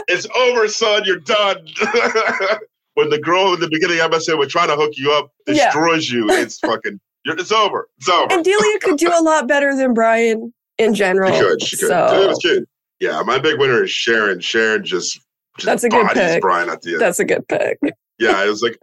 It's 0.09 0.26
over, 0.37 0.66
son. 0.68 1.02
You're 1.04 1.18
done. 1.20 1.66
when 2.94 3.11
the 3.11 3.18
girl 3.18 3.54
in 3.54 3.61
the 3.61 3.68
beginning 3.70 4.00
of 4.00 4.11
was 4.11 4.26
trying 4.48 4.68
to 4.68 4.76
hook 4.76 4.92
you 4.96 5.12
up, 5.12 5.31
Yeah. 5.46 5.66
destroys 5.66 6.11
you, 6.11 6.28
it's 6.31 6.59
fucking, 6.59 6.98
you're, 7.24 7.38
it's 7.38 7.52
over. 7.52 7.88
It's 7.98 8.09
over. 8.09 8.33
And 8.33 8.44
Delia 8.44 8.78
could 8.81 8.96
do 8.98 9.12
a 9.14 9.22
lot 9.22 9.46
better 9.46 9.76
than 9.76 9.94
Brian 9.94 10.52
in 10.78 10.94
general. 10.94 11.33
She 11.33 11.40
could. 11.40 11.62
She 11.62 11.76
could. 11.76 11.88
So 11.88 12.28
was 12.28 12.38
cute. 12.38 12.68
Yeah, 13.00 13.22
my 13.22 13.38
big 13.38 13.61
winner 13.61 13.85
is 13.85 13.90
Sharon. 13.92 14.40
Sharon 14.40 14.85
just, 14.85 15.20
just 15.57 15.66
That's 15.66 15.85
a 15.85 15.88
good 15.88 16.09
pick. 16.09 16.42
Brian 16.42 16.68
at 16.68 16.83
the 16.83 16.92
end. 16.94 17.00
that's 17.00 17.20
a 17.20 17.24
good 17.24 17.46
pick. 17.46 17.78
yeah, 18.18 18.44
it 18.44 18.48
was 18.48 18.62
like, 18.62 18.76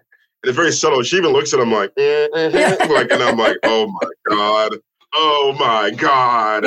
it's 0.47 0.55
very 0.55 0.71
subtle. 0.71 1.01
She 1.03 1.17
even 1.17 1.31
looks 1.31 1.53
at 1.53 1.59
him 1.59 1.71
like, 1.71 1.93
mm, 1.95 2.29
mhm. 2.29 2.89
Like, 2.93 3.11
and 3.11 3.21
I'm 3.23 3.37
like, 3.37 3.57
oh 3.63 3.87
my 3.87 4.09
god, 4.35 4.71
oh 5.13 5.55
my 5.57 5.91
god. 5.91 6.65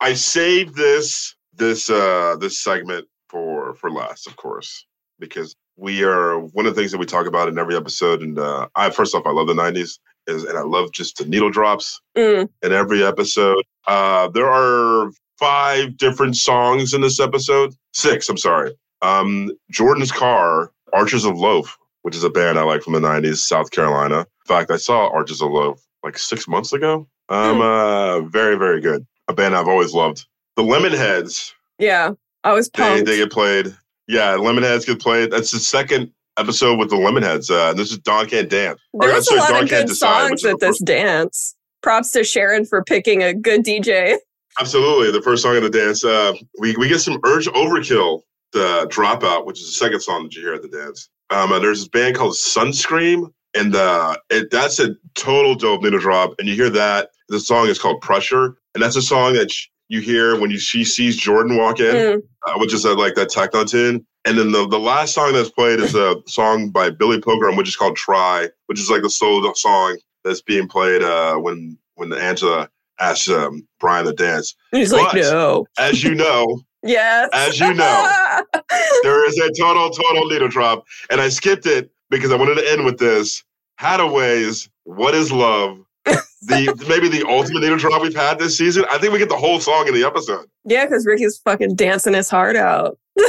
I 0.00 0.12
saved 0.14 0.76
this 0.76 1.34
this 1.54 1.88
uh 1.90 2.36
this 2.40 2.62
segment 2.62 3.06
for 3.28 3.74
for 3.74 3.90
last, 3.90 4.26
of 4.26 4.36
course, 4.36 4.86
because 5.18 5.54
we 5.76 6.04
are 6.04 6.38
one 6.38 6.66
of 6.66 6.74
the 6.74 6.80
things 6.80 6.92
that 6.92 6.98
we 6.98 7.06
talk 7.06 7.26
about 7.26 7.48
in 7.48 7.58
every 7.58 7.76
episode. 7.76 8.22
And 8.22 8.38
uh, 8.38 8.68
I 8.76 8.90
first 8.90 9.14
off, 9.14 9.26
I 9.26 9.30
love 9.30 9.46
the 9.46 9.54
'90s, 9.54 9.98
is 10.26 10.44
and 10.44 10.56
I 10.58 10.62
love 10.62 10.92
just 10.92 11.18
the 11.18 11.24
needle 11.26 11.50
drops 11.50 12.00
Mm, 12.16 12.48
in 12.62 12.72
every 12.72 13.04
episode. 13.04 13.62
Uh, 13.86 14.28
there 14.28 14.48
are 14.48 15.10
five 15.38 15.96
different 15.96 16.36
songs 16.36 16.94
in 16.94 17.00
this 17.00 17.20
episode. 17.20 17.74
Six, 17.92 18.28
I'm 18.28 18.38
sorry. 18.38 18.72
Um, 19.02 19.50
Jordan's 19.70 20.12
Car, 20.12 20.70
Archers 20.92 21.24
of 21.24 21.36
Loaf, 21.38 21.76
which 22.02 22.16
is 22.16 22.24
a 22.24 22.30
band 22.30 22.58
I 22.58 22.62
like 22.62 22.82
from 22.82 22.92
the 22.94 23.00
90s, 23.00 23.38
South 23.38 23.70
Carolina. 23.70 24.20
In 24.20 24.26
fact, 24.46 24.70
I 24.70 24.76
saw 24.76 25.08
Archers 25.08 25.42
of 25.42 25.50
Loaf 25.50 25.80
like 26.02 26.18
six 26.18 26.46
months 26.48 26.72
ago. 26.72 27.06
Um, 27.28 27.56
Hmm. 27.56 27.60
uh, 27.62 28.20
very, 28.20 28.56
very 28.56 28.80
good. 28.80 29.04
A 29.28 29.32
band 29.32 29.56
I've 29.56 29.66
always 29.68 29.92
loved. 29.92 30.24
The 30.56 30.62
Lemonheads, 30.62 31.52
yeah. 31.78 32.12
I 32.44 32.52
was 32.52 32.70
they, 32.70 32.82
pumped. 32.82 33.06
they 33.06 33.16
get 33.16 33.30
played. 33.32 33.76
Yeah, 34.06 34.36
Lemonheads 34.36 34.86
get 34.86 35.00
played. 35.00 35.30
That's 35.32 35.50
the 35.50 35.58
second 35.58 36.12
episode 36.38 36.78
with 36.78 36.90
the 36.90 36.96
Lemonheads. 36.96 37.50
Uh, 37.50 37.72
this 37.74 37.90
is 37.90 37.98
Dawn 37.98 38.26
Can't 38.28 38.48
Dance. 38.48 38.78
Or, 38.92 39.08
There's 39.08 39.26
a 39.28 39.34
lot 39.34 39.48
Dawn 39.50 39.64
of 39.64 39.68
Can't 39.68 39.86
good 39.86 39.92
Decide, 39.94 40.28
songs 40.28 40.44
at 40.44 40.60
this 40.60 40.80
dance. 40.80 41.56
Props 41.82 42.12
to 42.12 42.22
Sharon 42.24 42.64
for 42.64 42.84
picking 42.84 43.22
a 43.24 43.34
good 43.34 43.64
DJ. 43.64 44.16
Absolutely, 44.60 45.10
the 45.10 45.20
first 45.22 45.42
song 45.42 45.56
of 45.56 45.62
the 45.64 45.70
dance. 45.70 46.04
Uh, 46.04 46.32
we 46.60 46.74
we 46.76 46.88
get 46.88 47.00
some 47.00 47.20
Urge 47.26 47.46
Overkill, 47.48 48.22
the 48.56 48.86
dropout, 48.88 49.46
which 49.46 49.60
is 49.60 49.66
the 49.66 49.72
second 49.72 50.00
song 50.00 50.24
that 50.24 50.34
you 50.34 50.42
hear 50.42 50.54
at 50.54 50.62
the 50.62 50.68
dance. 50.68 51.08
Um, 51.30 51.52
and 51.52 51.62
there's 51.62 51.80
this 51.80 51.88
band 51.88 52.16
called 52.16 52.34
Sunscreem, 52.34 53.30
and 53.54 53.74
uh, 53.74 54.16
it, 54.30 54.50
that's 54.50 54.80
a 54.80 54.94
total 55.14 55.54
dope 55.54 55.82
needle 55.82 55.98
drop. 55.98 56.34
And 56.38 56.48
you 56.48 56.54
hear 56.54 56.70
that 56.70 57.10
the 57.28 57.40
song 57.40 57.66
is 57.68 57.78
called 57.78 58.00
Pressure, 58.00 58.56
and 58.74 58.82
that's 58.82 58.96
a 58.96 59.02
song 59.02 59.34
that 59.34 59.50
sh- 59.50 59.68
you 59.88 60.00
hear 60.00 60.38
when 60.40 60.50
you 60.50 60.58
she 60.58 60.84
sees 60.84 61.16
Jordan 61.16 61.56
walk 61.56 61.80
in, 61.80 61.94
Mm, 61.94 62.22
uh, 62.46 62.58
which 62.58 62.74
is 62.74 62.84
uh, 62.84 62.96
like 62.96 63.14
that 63.14 63.28
techno 63.30 63.64
tune. 63.64 64.06
And 64.24 64.36
then 64.36 64.50
the, 64.50 64.66
the 64.66 64.78
last 64.78 65.14
song 65.14 65.32
that's 65.32 65.50
played 65.50 65.78
is 65.78 65.94
a 65.94 66.16
song 66.26 66.70
by 66.70 66.90
Billy 66.90 67.20
Pilgrim, 67.20 67.54
which 67.54 67.68
is 67.68 67.76
called 67.76 67.96
Try, 67.96 68.48
which 68.66 68.80
is 68.80 68.90
like 68.90 69.02
the 69.02 69.10
slow 69.10 69.40
song 69.54 69.98
that's 70.24 70.42
being 70.42 70.66
played 70.66 71.02
uh, 71.02 71.36
when 71.36 71.78
when 71.94 72.08
the 72.08 72.20
Angela 72.20 72.68
asks 72.98 73.28
um, 73.28 73.66
Brian 73.78 74.06
to 74.06 74.12
dance. 74.12 74.54
he's 74.72 74.92
like, 74.92 75.14
no. 75.14 75.66
As 75.78 76.02
you 76.02 76.14
know, 76.14 76.62
Yes. 76.86 77.28
as 77.32 77.58
you 77.60 77.72
know, 77.74 78.10
there 79.02 79.26
is 79.28 79.38
a 79.38 79.50
total, 79.58 79.90
total 79.90 80.26
needle 80.26 80.48
drop. 80.48 80.84
And 81.10 81.20
I 81.20 81.28
skipped 81.28 81.66
it 81.66 81.90
because 82.10 82.30
I 82.32 82.36
wanted 82.36 82.56
to 82.56 82.70
end 82.70 82.84
with 82.84 82.98
this. 82.98 83.42
Haddaway's 83.80 84.68
What 84.84 85.14
is 85.14 85.30
Love? 85.32 85.78
The 86.42 86.72
maybe 86.88 87.08
the 87.08 87.26
ultimate 87.28 87.60
needle 87.62 87.76
drop 87.78 88.02
we've 88.02 88.14
had 88.14 88.38
this 88.38 88.56
season. 88.56 88.84
I 88.90 88.98
think 88.98 89.12
we 89.12 89.18
get 89.18 89.28
the 89.30 89.36
whole 89.36 89.58
song 89.58 89.88
in 89.88 89.94
the 89.94 90.04
episode. 90.04 90.46
yeah, 90.64 90.84
because 90.84 91.04
Rickie's 91.04 91.38
fucking 91.38 91.74
dancing 91.74 92.14
his 92.14 92.30
heart 92.30 92.54
out. 92.56 92.98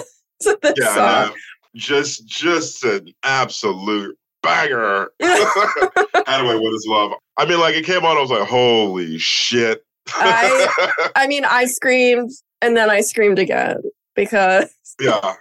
Yeah, 0.78 1.26
song. 1.26 1.36
just 1.74 2.28
just 2.28 2.84
an 2.84 3.12
absolute 3.24 4.16
banger. 4.44 5.08
Haddaway, 5.20 6.62
What 6.62 6.74
is 6.76 6.86
Love? 6.88 7.14
I 7.38 7.46
mean, 7.46 7.60
like 7.60 7.74
it 7.76 7.86
came 7.86 8.06
on, 8.06 8.18
I 8.18 8.22
was 8.22 8.30
like, 8.30 8.48
holy 8.48 9.18
shit. 9.18 9.84
I- 10.14 11.10
I 11.16 11.26
mean, 11.26 11.44
I 11.44 11.66
screamed 11.66 12.30
and 12.62 12.76
then 12.76 12.90
I 12.90 13.02
screamed 13.02 13.40
again 13.40 13.82
because 14.16 14.74
yeah, 15.02 15.36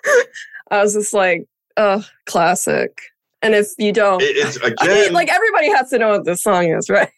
I 0.70 0.82
was 0.82 0.94
just 0.94 1.12
like, 1.12 1.46
oh, 1.76 2.04
classic. 2.26 3.00
And 3.42 3.54
if 3.54 3.68
you 3.78 3.92
don't, 3.92 4.22
it, 4.22 4.36
it's 4.36 4.58
I 4.62 4.68
again. 4.68 4.88
mean, 4.88 5.12
like 5.12 5.30
everybody 5.30 5.70
has 5.70 5.90
to 5.90 5.98
know 5.98 6.10
what 6.10 6.24
this 6.24 6.42
song 6.42 6.70
is, 6.70 6.88
right? 6.90 7.10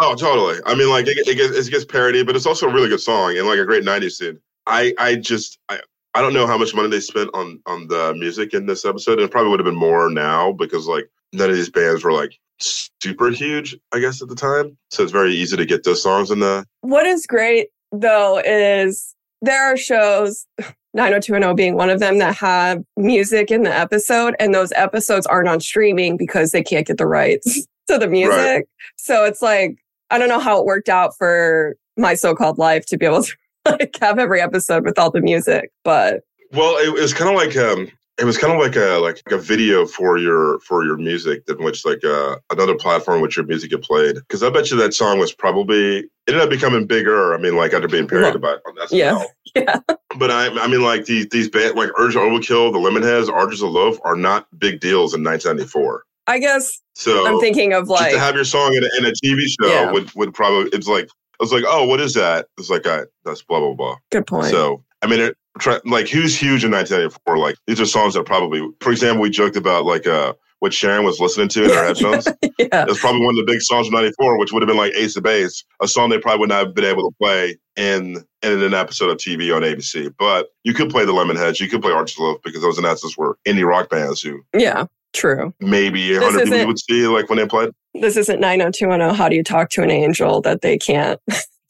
Oh, 0.00 0.14
totally. 0.14 0.58
I 0.66 0.74
mean, 0.74 0.88
like 0.88 1.06
it, 1.06 1.18
it, 1.26 1.36
gets, 1.36 1.56
it 1.56 1.70
gets 1.70 1.84
parody, 1.84 2.24
but 2.24 2.36
it's 2.36 2.46
also 2.46 2.68
a 2.68 2.72
really 2.72 2.88
good 2.88 3.00
song 3.00 3.36
and 3.36 3.46
like 3.46 3.58
a 3.58 3.64
great 3.64 3.84
'90s 3.84 4.12
scene. 4.12 4.40
I, 4.66 4.94
I 4.98 5.16
just, 5.16 5.58
I, 5.68 5.78
I 6.14 6.22
don't 6.22 6.32
know 6.32 6.46
how 6.46 6.56
much 6.56 6.74
money 6.74 6.88
they 6.88 7.00
spent 7.00 7.30
on 7.34 7.60
on 7.66 7.88
the 7.88 8.14
music 8.14 8.54
in 8.54 8.66
this 8.66 8.84
episode. 8.84 9.20
It 9.20 9.30
probably 9.30 9.50
would 9.50 9.60
have 9.60 9.66
been 9.66 9.74
more 9.74 10.10
now 10.10 10.52
because 10.52 10.86
like 10.86 11.08
none 11.32 11.50
of 11.50 11.56
these 11.56 11.70
bands 11.70 12.04
were 12.04 12.12
like 12.12 12.38
super 12.60 13.30
huge, 13.30 13.76
I 13.92 13.98
guess, 13.98 14.22
at 14.22 14.28
the 14.28 14.34
time. 14.34 14.76
So 14.90 15.02
it's 15.02 15.12
very 15.12 15.34
easy 15.34 15.56
to 15.56 15.66
get 15.66 15.84
those 15.84 16.02
songs 16.02 16.30
in 16.30 16.40
the. 16.40 16.64
What 16.80 17.06
is 17.06 17.26
great 17.26 17.68
though 18.00 18.40
is 18.44 19.14
there 19.42 19.72
are 19.72 19.76
shows, 19.76 20.46
90210 20.94 21.56
being 21.56 21.74
one 21.74 21.90
of 21.90 22.00
them, 22.00 22.18
that 22.18 22.36
have 22.36 22.82
music 22.96 23.50
in 23.50 23.62
the 23.62 23.76
episode, 23.76 24.34
and 24.38 24.54
those 24.54 24.72
episodes 24.72 25.26
aren't 25.26 25.48
on 25.48 25.60
streaming 25.60 26.16
because 26.16 26.52
they 26.52 26.62
can't 26.62 26.86
get 26.86 26.98
the 26.98 27.06
rights 27.06 27.66
to 27.88 27.98
the 27.98 28.08
music. 28.08 28.66
So 28.96 29.24
it's 29.24 29.42
like, 29.42 29.76
I 30.10 30.18
don't 30.18 30.28
know 30.28 30.38
how 30.38 30.60
it 30.60 30.66
worked 30.66 30.88
out 30.88 31.16
for 31.16 31.76
my 31.96 32.14
so 32.14 32.34
called 32.34 32.58
life 32.58 32.86
to 32.86 32.96
be 32.96 33.06
able 33.06 33.22
to 33.22 33.32
like 33.66 33.96
have 34.00 34.18
every 34.18 34.40
episode 34.40 34.84
with 34.84 34.98
all 34.98 35.10
the 35.10 35.20
music, 35.20 35.70
but 35.84 36.20
Well, 36.52 36.76
it, 36.76 36.88
it 36.88 37.00
was 37.00 37.14
kind 37.14 37.30
of 37.30 37.36
like 37.36 37.56
um, 37.56 37.90
it 38.18 38.24
was 38.24 38.38
kind 38.38 38.52
of 38.52 38.60
like 38.60 38.76
a 38.76 38.98
like 38.98 39.20
a 39.30 39.38
video 39.38 39.86
for 39.86 40.18
your 40.18 40.60
for 40.60 40.84
your 40.84 40.96
music, 40.96 41.42
in 41.48 41.62
which 41.64 41.84
like 41.84 42.04
uh, 42.04 42.36
another 42.50 42.76
platform 42.76 43.20
which 43.20 43.36
your 43.36 43.46
music 43.46 43.70
get 43.70 43.82
played. 43.82 44.14
Because 44.14 44.42
I 44.42 44.50
bet 44.50 44.70
you 44.70 44.76
that 44.78 44.94
song 44.94 45.18
was 45.18 45.32
probably 45.32 45.98
it 45.98 46.10
ended 46.28 46.42
up 46.42 46.50
becoming 46.50 46.86
bigger. 46.86 47.34
I 47.34 47.38
mean, 47.38 47.56
like 47.56 47.72
after 47.72 47.88
being 47.88 48.06
parodied 48.06 48.36
about 48.36 48.60
on 48.66 48.76
SNL. 48.76 48.90
Yeah. 48.90 49.24
Yeah. 49.54 49.78
But 50.18 50.32
I, 50.32 50.48
I 50.48 50.66
mean, 50.66 50.82
like 50.82 51.04
these 51.04 51.28
these 51.28 51.48
band 51.48 51.76
like 51.76 51.90
Urge 51.96 52.14
Overkill, 52.14 52.72
the 52.72 52.78
Lemonheads, 52.78 53.32
Archers 53.32 53.62
of 53.62 53.70
Loaf 53.70 53.98
are 54.02 54.16
not 54.16 54.48
big 54.58 54.80
deals 54.80 55.14
in 55.14 55.22
1994. 55.22 56.02
I 56.26 56.40
guess 56.40 56.80
So 56.94 57.24
I'm 57.24 57.38
thinking 57.38 57.72
of 57.72 57.88
like, 57.88 58.12
to 58.12 58.18
have 58.18 58.34
your 58.34 58.44
song 58.44 58.74
in 58.74 58.82
a, 58.82 58.88
in 58.98 59.04
a 59.04 59.12
TV 59.12 59.42
show 59.60 59.68
Yeah. 59.68 59.92
would 59.92 60.12
would 60.16 60.34
probably 60.34 60.70
it's 60.72 60.88
like 60.88 61.08
I 61.08 61.44
was 61.44 61.52
like, 61.52 61.62
oh, 61.68 61.86
what 61.86 62.00
is 62.00 62.14
that? 62.14 62.46
It's 62.58 62.68
like, 62.70 62.84
uh, 62.84 63.04
that's 63.24 63.42
blah 63.42 63.60
blah 63.60 63.74
blah. 63.74 63.96
good 64.10 64.26
point. 64.26 64.46
So 64.46 64.82
I 65.02 65.06
mean, 65.06 65.20
it, 65.20 65.36
like 65.84 66.08
who's 66.08 66.36
huge 66.38 66.64
in 66.64 66.70
1994? 66.72 67.38
Like 67.38 67.56
these 67.66 67.80
are 67.80 67.86
songs 67.86 68.14
that 68.14 68.24
probably, 68.26 68.66
for 68.80 68.90
example, 68.92 69.22
we 69.22 69.30
joked 69.30 69.56
about 69.56 69.84
like 69.84 70.06
uh 70.06 70.34
what 70.60 70.72
Sharon 70.72 71.04
was 71.04 71.20
listening 71.20 71.48
to 71.48 71.64
in 71.64 71.70
her 71.70 71.84
headphones. 71.84 72.26
yeah. 72.58 72.82
It 72.82 72.88
was 72.88 72.98
probably 72.98 73.20
one 73.24 73.38
of 73.38 73.44
the 73.46 73.52
big 73.52 73.60
songs 73.60 73.86
from 73.88 73.94
'94, 73.96 74.38
which 74.38 74.52
would 74.52 74.62
have 74.62 74.68
been 74.68 74.76
like 74.78 74.94
Ace 74.94 75.16
of 75.16 75.22
Base, 75.22 75.62
a 75.82 75.88
song 75.88 76.08
they 76.10 76.18
probably 76.18 76.40
would 76.40 76.48
not 76.48 76.66
have 76.66 76.74
been 76.74 76.84
able 76.84 77.10
to 77.10 77.14
play 77.20 77.56
in 77.76 78.24
in 78.42 78.62
an 78.62 78.74
episode 78.74 79.10
of 79.10 79.18
TV 79.18 79.54
on 79.54 79.62
ABC. 79.62 80.12
But 80.18 80.48
you 80.64 80.72
could 80.74 80.90
play 80.90 81.04
the 81.04 81.12
Lemonheads, 81.12 81.60
you 81.60 81.68
could 81.68 81.82
play 81.82 81.92
Archie 81.92 82.22
Love 82.22 82.38
because 82.44 82.62
those 82.62 82.78
announcers 82.78 83.16
were 83.16 83.36
indie 83.46 83.66
rock 83.66 83.90
bands 83.90 84.20
who 84.22 84.40
Yeah. 84.56 84.86
True. 85.12 85.54
maybe 85.60 86.12
a 86.16 86.18
This 86.20 86.28
hundred 86.32 86.44
people 86.50 86.66
would 86.66 86.78
see 86.80 87.06
like 87.06 87.28
when 87.28 87.38
they 87.38 87.46
played. 87.46 87.70
This 87.94 88.16
isn't 88.16 88.40
90210. 88.40 89.14
How 89.14 89.28
do 89.28 89.36
you 89.36 89.44
talk 89.44 89.70
to 89.70 89.82
an 89.82 89.90
angel 89.90 90.40
that 90.40 90.60
they 90.62 90.76
can't 90.76 91.20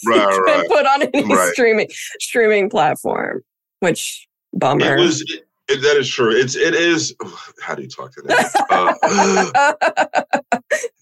Right, 0.06 0.24
right. 0.46 0.66
put 0.68 0.86
on 0.86 1.02
any 1.12 1.34
Right. 1.34 1.52
streaming 1.52 1.88
streaming 2.20 2.70
platform? 2.70 3.42
Which 3.84 4.26
bummer. 4.52 4.96
It 4.96 5.00
was. 5.00 5.20
It, 5.66 5.80
that 5.82 5.96
is 5.96 6.08
true. 6.08 6.34
It's. 6.34 6.56
It 6.56 6.74
is. 6.74 7.14
How 7.62 7.74
do 7.74 7.82
you 7.82 7.88
talk 7.88 8.12
to 8.14 8.22
them? 8.22 8.36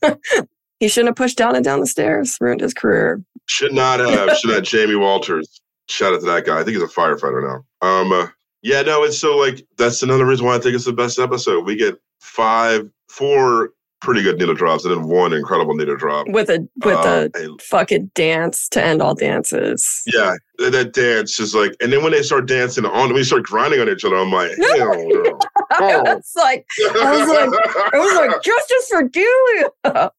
Uh, 0.02 0.14
he 0.80 0.88
shouldn't 0.88 1.10
have 1.10 1.16
pushed 1.16 1.38
down 1.38 1.54
and 1.56 1.64
down 1.64 1.80
the 1.80 1.86
stairs. 1.86 2.36
Ruined 2.40 2.60
his 2.60 2.74
career. 2.74 3.22
should 3.46 3.72
not 3.72 4.00
have. 4.00 4.36
Should 4.38 4.50
have. 4.50 4.64
Jamie 4.64 4.96
Walters. 4.96 5.60
Shout 5.88 6.12
out 6.14 6.20
to 6.20 6.26
that 6.26 6.44
guy. 6.44 6.60
I 6.60 6.64
think 6.64 6.76
he's 6.76 6.82
a 6.82 6.86
firefighter 6.86 7.42
now. 7.42 7.64
Um. 7.86 8.12
uh, 8.12 8.26
yeah. 8.62 8.82
No. 8.82 9.02
It's 9.04 9.18
so 9.18 9.36
like 9.36 9.64
that's 9.78 10.02
another 10.02 10.26
reason 10.26 10.46
why 10.46 10.56
I 10.56 10.58
think 10.58 10.74
it's 10.74 10.84
the 10.84 10.92
best 10.92 11.18
episode. 11.18 11.64
We 11.64 11.76
get 11.76 12.00
five, 12.20 12.88
four 13.08 13.70
pretty 14.02 14.22
good 14.22 14.38
needle 14.38 14.54
drops, 14.54 14.84
and 14.84 14.94
then 14.94 15.08
one 15.08 15.32
incredible 15.32 15.74
needle 15.74 15.96
drop. 15.96 16.26
With 16.28 16.50
a 16.50 16.66
with 16.84 16.94
Uh, 16.96 17.28
a 17.34 17.38
and- 17.38 17.60
fucking 17.62 18.10
dance 18.14 18.68
to 18.70 18.82
end 18.84 19.00
all 19.00 19.14
dances. 19.14 20.02
yeah, 20.12 20.34
that, 20.58 20.92
dance 20.92 21.38
is 21.40 21.54
like, 21.54 21.74
and 21.80 21.92
then 21.92 22.02
when 22.02 22.12
they 22.12 22.22
start 22.22 22.46
dancing 22.46 22.84
on, 22.84 23.08
when 23.08 23.14
they 23.16 23.22
start 23.22 23.44
grinding 23.44 23.80
on 23.80 23.88
each 23.88 24.04
other, 24.04 24.16
I'm 24.16 24.30
like, 24.32 24.50
hell 24.76 24.94
no. 24.96 25.38
I 25.70 26.02
was 26.14 26.32
like, 26.36 26.66
I 26.80 27.16
was 27.16 27.28
like, 27.28 27.94
I 27.94 27.98
was 27.98 28.14
like, 28.16 28.42
justice 28.44 28.88
for 28.90 29.02
Delia. 29.04 30.10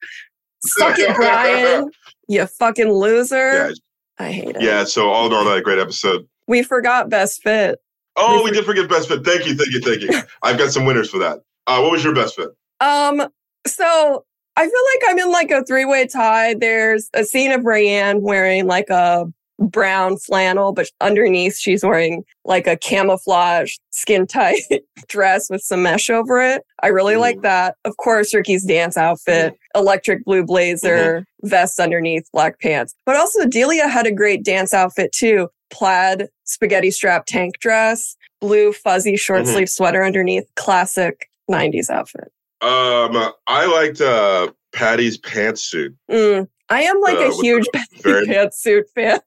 Suck 0.65 0.97
it, 0.97 1.15
Brian. 1.15 1.91
You 2.27 2.45
fucking 2.45 2.89
loser. 2.91 3.53
yeah, 3.53 3.71
I 4.17 4.31
hate 4.31 4.55
it. 4.55 4.61
yeah. 4.61 4.85
So 4.85 5.09
all 5.09 5.27
in 5.27 5.33
all, 5.33 5.43
that 5.45 5.63
great 5.63 5.79
episode. 5.79 6.25
We 6.47 6.63
forgot 6.63 7.09
best 7.09 7.41
fit. 7.43 7.79
Oh, 8.15 8.37
We 8.37 8.43
we 8.43 8.49
for- 8.49 8.53
did 8.55 8.65
forget 8.65 8.89
best 8.89 9.07
fit. 9.09 9.25
Thank 9.25 9.45
you, 9.45 9.55
thank 9.55 9.71
you, 9.71 9.81
thank 9.81 10.01
you. 10.01 10.09
I've 10.41 10.57
got 10.57 10.71
some 10.71 10.85
winners 10.85 11.09
for 11.09 11.17
that. 11.19 11.39
Uh, 11.67 11.79
what 11.81 11.91
was 11.91 12.03
your 12.03 12.13
best 12.13 12.35
fit? 12.35 12.49
Um, 12.79 13.27
so 13.67 14.25
I 14.55 14.61
feel 14.63 14.71
like 14.93 15.09
I'm 15.11 15.19
in 15.19 15.31
like 15.31 15.51
a 15.51 15.63
three-way 15.63 16.07
tie. 16.07 16.53
There's 16.55 17.09
a 17.13 17.23
scene 17.23 17.51
of 17.51 17.61
Rayanne 17.61 18.21
wearing 18.21 18.67
like 18.67 18.89
a 18.89 19.25
brown 19.59 20.17
flannel, 20.17 20.73
but 20.73 20.89
underneath 20.99 21.57
she's 21.57 21.83
wearing 21.83 22.23
like 22.43 22.67
a 22.67 22.75
camouflage 22.75 23.75
skin 23.91 24.27
tight 24.27 24.61
dress 25.07 25.49
with 25.49 25.61
some 25.61 25.83
mesh 25.83 26.09
over 26.09 26.41
it. 26.41 26.63
I 26.81 26.87
really 26.87 27.15
like 27.15 27.37
Mhm. 27.37 27.41
that. 27.43 27.75
Of 27.85 27.97
course, 27.97 28.33
Rickie's 28.33 28.63
dance 28.63 28.97
outfit, 28.97 29.53
electric 29.75 30.25
blue 30.25 30.43
blazer, 30.43 31.25
vest 31.43 31.79
underneath, 31.79 32.27
black 32.33 32.59
pants. 32.59 32.93
But 33.05 33.15
also 33.15 33.45
Delia 33.45 33.87
had 33.87 34.05
a 34.07 34.11
great 34.11 34.43
dance 34.43 34.73
outfit 34.73 35.11
too. 35.13 35.49
Plaid 35.71 36.27
spaghetti 36.43 36.91
strap 36.91 37.25
tank 37.25 37.59
dress, 37.59 38.15
blue 38.41 38.73
fuzzy 38.73 39.15
short 39.15 39.43
Mhm. 39.43 39.53
sleeve 39.53 39.69
sweater 39.69 40.03
underneath, 40.03 40.45
classic 40.55 41.29
90s 41.49 41.89
outfit. 41.89 42.31
Um, 42.63 43.33
I 43.47 43.65
liked 43.65 43.99
uh, 44.01 44.51
Patty's 44.73 45.17
pantsuit. 45.19 45.93
Mm, 46.09 46.47
I 46.69 46.83
am 46.83 47.01
like 47.01 47.17
Uh, 47.17 47.29
a 47.31 47.41
huge 47.41 47.65
the 47.73 47.85
very- 48.01 48.25
pantsuit 48.27 48.83
fan. 48.95 49.19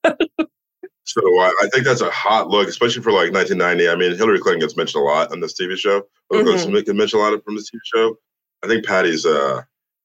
So 1.05 1.21
I, 1.39 1.53
I 1.63 1.69
think 1.73 1.85
that's 1.85 2.01
a 2.01 2.11
hot 2.11 2.49
look, 2.49 2.67
especially 2.69 3.03
for 3.03 3.13
like 3.13 3.33
1990. 3.33 3.89
I 3.89 3.95
mean, 3.95 4.17
Hillary 4.17 4.41
Clinton 4.41 4.61
gets 4.61 4.77
mentioned 4.77 5.03
a 5.03 5.05
lot 5.05 5.31
on 5.31 5.41
this 5.41 5.55
TV 5.59 5.77
show. 5.77 6.01
Mhm. 6.33 6.43
Clinton 6.45 6.73
gets 6.73 6.89
mentioned 6.93 7.23
a 7.23 7.25
lot 7.25 7.45
from 7.45 7.55
this 7.57 7.71
TV 7.71 7.79
show. 7.85 8.17
I 8.65 8.67
think 8.69 8.85
Patty's 8.85 9.25
uh, 9.25 9.63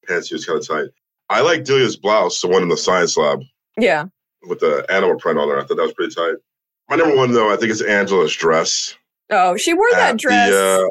pantsuit 0.08 0.34
is 0.34 0.46
kind 0.46 0.60
of 0.60 0.68
tight. 0.68 0.90
I 1.30 1.42
like 1.42 1.64
Delia's 1.64 1.96
blouse, 1.96 2.40
the 2.42 2.48
one 2.50 2.62
in 2.62 2.68
the 2.70 2.78
science 2.78 3.16
lab 3.18 3.40
yeah. 3.80 4.06
with 4.48 4.60
the 4.60 4.86
animal 4.90 5.16
print 5.18 5.40
on 5.40 5.48
there. 5.48 5.58
I 5.58 5.64
thought 5.64 5.78
that 5.78 5.84
was 5.84 5.94
pretty 5.94 6.14
tight. 6.14 6.36
My 6.90 6.98
number 6.98 7.16
one, 7.16 7.32
though, 7.32 7.52
I 7.52 7.56
think 7.56 7.72
is 7.72 7.82
Angela's 7.82 8.36
dress. 8.36 8.94
Oh, 9.32 9.56
she 9.56 9.74
wore 9.74 9.88
At 9.94 9.98
that 9.98 10.12
the, 10.14 10.18
dress. 10.18 10.52
uh, 10.54 10.84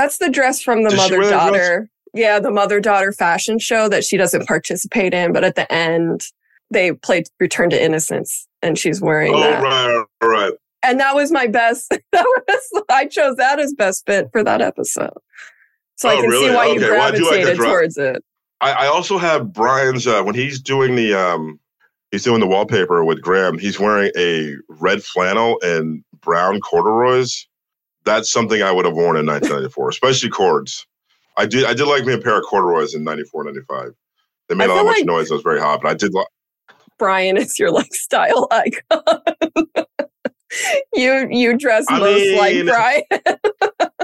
That's 0.00 0.16
the 0.16 0.30
dress 0.30 0.62
from 0.62 0.82
the 0.82 0.96
mother 0.96 1.18
wear 1.18 1.28
that 1.30 1.50
dress? 1.50 1.50
daughter. 1.60 1.90
Yeah, 2.14 2.40
the 2.40 2.50
mother 2.50 2.80
daughter 2.80 3.12
fashion 3.12 3.58
show 3.58 3.86
that 3.90 4.02
she 4.02 4.16
doesn't 4.16 4.46
participate 4.46 5.12
in, 5.12 5.34
but 5.34 5.44
at 5.44 5.56
the 5.56 5.70
end 5.70 6.22
they 6.70 6.92
played 6.92 7.26
Return 7.38 7.68
to 7.68 7.82
Innocence 7.84 8.48
and 8.62 8.78
she's 8.78 9.02
wearing 9.02 9.34
oh, 9.34 9.40
that. 9.40 9.62
right, 9.62 10.04
right. 10.22 10.52
And 10.82 10.98
that 11.00 11.14
was 11.14 11.30
my 11.30 11.46
best. 11.46 11.92
That 12.12 12.24
was 12.24 12.82
I 12.88 13.04
chose 13.06 13.36
that 13.36 13.60
as 13.60 13.74
best 13.74 14.06
fit 14.06 14.28
for 14.32 14.42
that 14.42 14.62
episode. 14.62 15.10
So 15.96 16.08
I 16.08 16.14
Oh, 16.14 16.20
can 16.22 16.24
see 16.24 16.28
really? 16.30 16.54
why 16.54 16.66
you 16.68 16.76
Okay, 16.78 16.90
well, 16.92 17.02
I 17.02 17.10
do 17.10 17.24
like 17.24 17.30
gravitated 17.42 17.58
towards 17.58 17.98
it. 17.98 18.24
I, 18.62 18.72
I 18.72 18.86
also 18.86 19.18
have 19.18 19.52
Brian's 19.52 20.06
uh, 20.06 20.22
when 20.22 20.34
he's 20.34 20.62
doing 20.62 20.96
the 20.96 21.12
um 21.12 21.60
he's 22.10 22.24
doing 22.24 22.40
the 22.40 22.46
wallpaper 22.46 23.04
with 23.04 23.20
Graham. 23.20 23.58
He's 23.58 23.78
wearing 23.78 24.10
a 24.16 24.54
red 24.70 25.04
flannel 25.04 25.58
and 25.62 26.02
brown 26.22 26.60
corduroys. 26.60 27.46
That's 28.10 28.28
something 28.28 28.60
I 28.60 28.72
would 28.72 28.84
have 28.86 28.94
worn 28.94 29.16
in 29.16 29.24
1994, 29.26 29.88
especially 29.90 30.30
cords. 30.30 30.84
I 31.36 31.46
did 31.46 31.64
I 31.64 31.74
did 31.74 31.86
like 31.86 32.04
me 32.04 32.14
a 32.14 32.18
pair 32.18 32.36
of 32.38 32.44
corduroys 32.44 32.92
in 32.94 33.04
94, 33.04 33.44
95. 33.44 33.92
They 34.48 34.54
made 34.56 34.64
I 34.68 34.72
a 34.72 34.74
lot 34.74 34.76
feel 34.78 34.84
much 34.86 34.96
like- 34.98 35.06
noise. 35.06 35.30
It 35.30 35.34
was 35.34 35.42
very 35.44 35.60
hot, 35.60 35.80
but 35.82 35.90
I 35.90 35.94
did. 35.94 36.12
Like, 36.12 36.26
Brian 36.98 37.36
is 37.36 37.56
your 37.58 37.70
like 37.70 37.94
style 37.94 38.48
icon. 38.50 39.02
you 40.92 41.28
you 41.30 41.56
dress 41.56 41.86
I 41.88 41.98
most 42.00 42.36
like 42.36 42.64
Brian. 42.66 43.98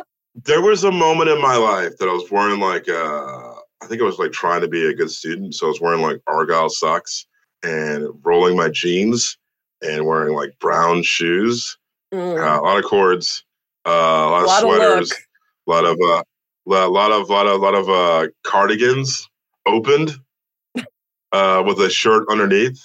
there 0.44 0.62
was 0.62 0.84
a 0.84 0.92
moment 0.92 1.28
in 1.30 1.42
my 1.42 1.56
life 1.56 1.96
that 1.98 2.08
I 2.08 2.12
was 2.12 2.30
wearing 2.30 2.60
like 2.60 2.88
uh 2.88 3.54
I 3.82 3.86
think 3.88 4.00
I 4.00 4.04
was 4.04 4.18
like 4.18 4.32
trying 4.32 4.60
to 4.62 4.68
be 4.68 4.86
a 4.86 4.94
good 4.94 5.10
student, 5.10 5.54
so 5.54 5.66
I 5.66 5.68
was 5.70 5.80
wearing 5.80 6.00
like 6.02 6.20
argyle 6.26 6.70
socks 6.70 7.26
and 7.62 8.08
rolling 8.24 8.56
my 8.56 8.68
jeans 8.68 9.36
and 9.82 10.06
wearing 10.06 10.34
like 10.34 10.56
brown 10.60 11.02
shoes. 11.02 11.76
Mm. 12.14 12.38
Uh, 12.38 12.60
a 12.60 12.62
lot 12.62 12.78
of 12.78 12.84
cords, 12.84 13.44
uh, 13.86 13.90
a 13.90 14.28
lot 14.30 14.42
of 14.42 14.46
Lot 14.46 14.64
of 14.64 14.76
sweaters, 14.76 15.12
a 15.66 15.70
lot 15.70 15.84
of 15.84 15.98
uh, 16.02 16.22
a 16.68 16.88
lot 16.88 17.12
of 17.12 17.28
lot 17.30 17.46
of 17.46 17.60
lot 17.60 17.74
of 17.74 17.88
uh, 17.88 18.28
cardigans 18.44 19.28
opened 19.66 20.12
uh, 21.32 21.62
with 21.66 21.78
a 21.80 21.90
shirt 21.90 22.24
underneath. 22.30 22.78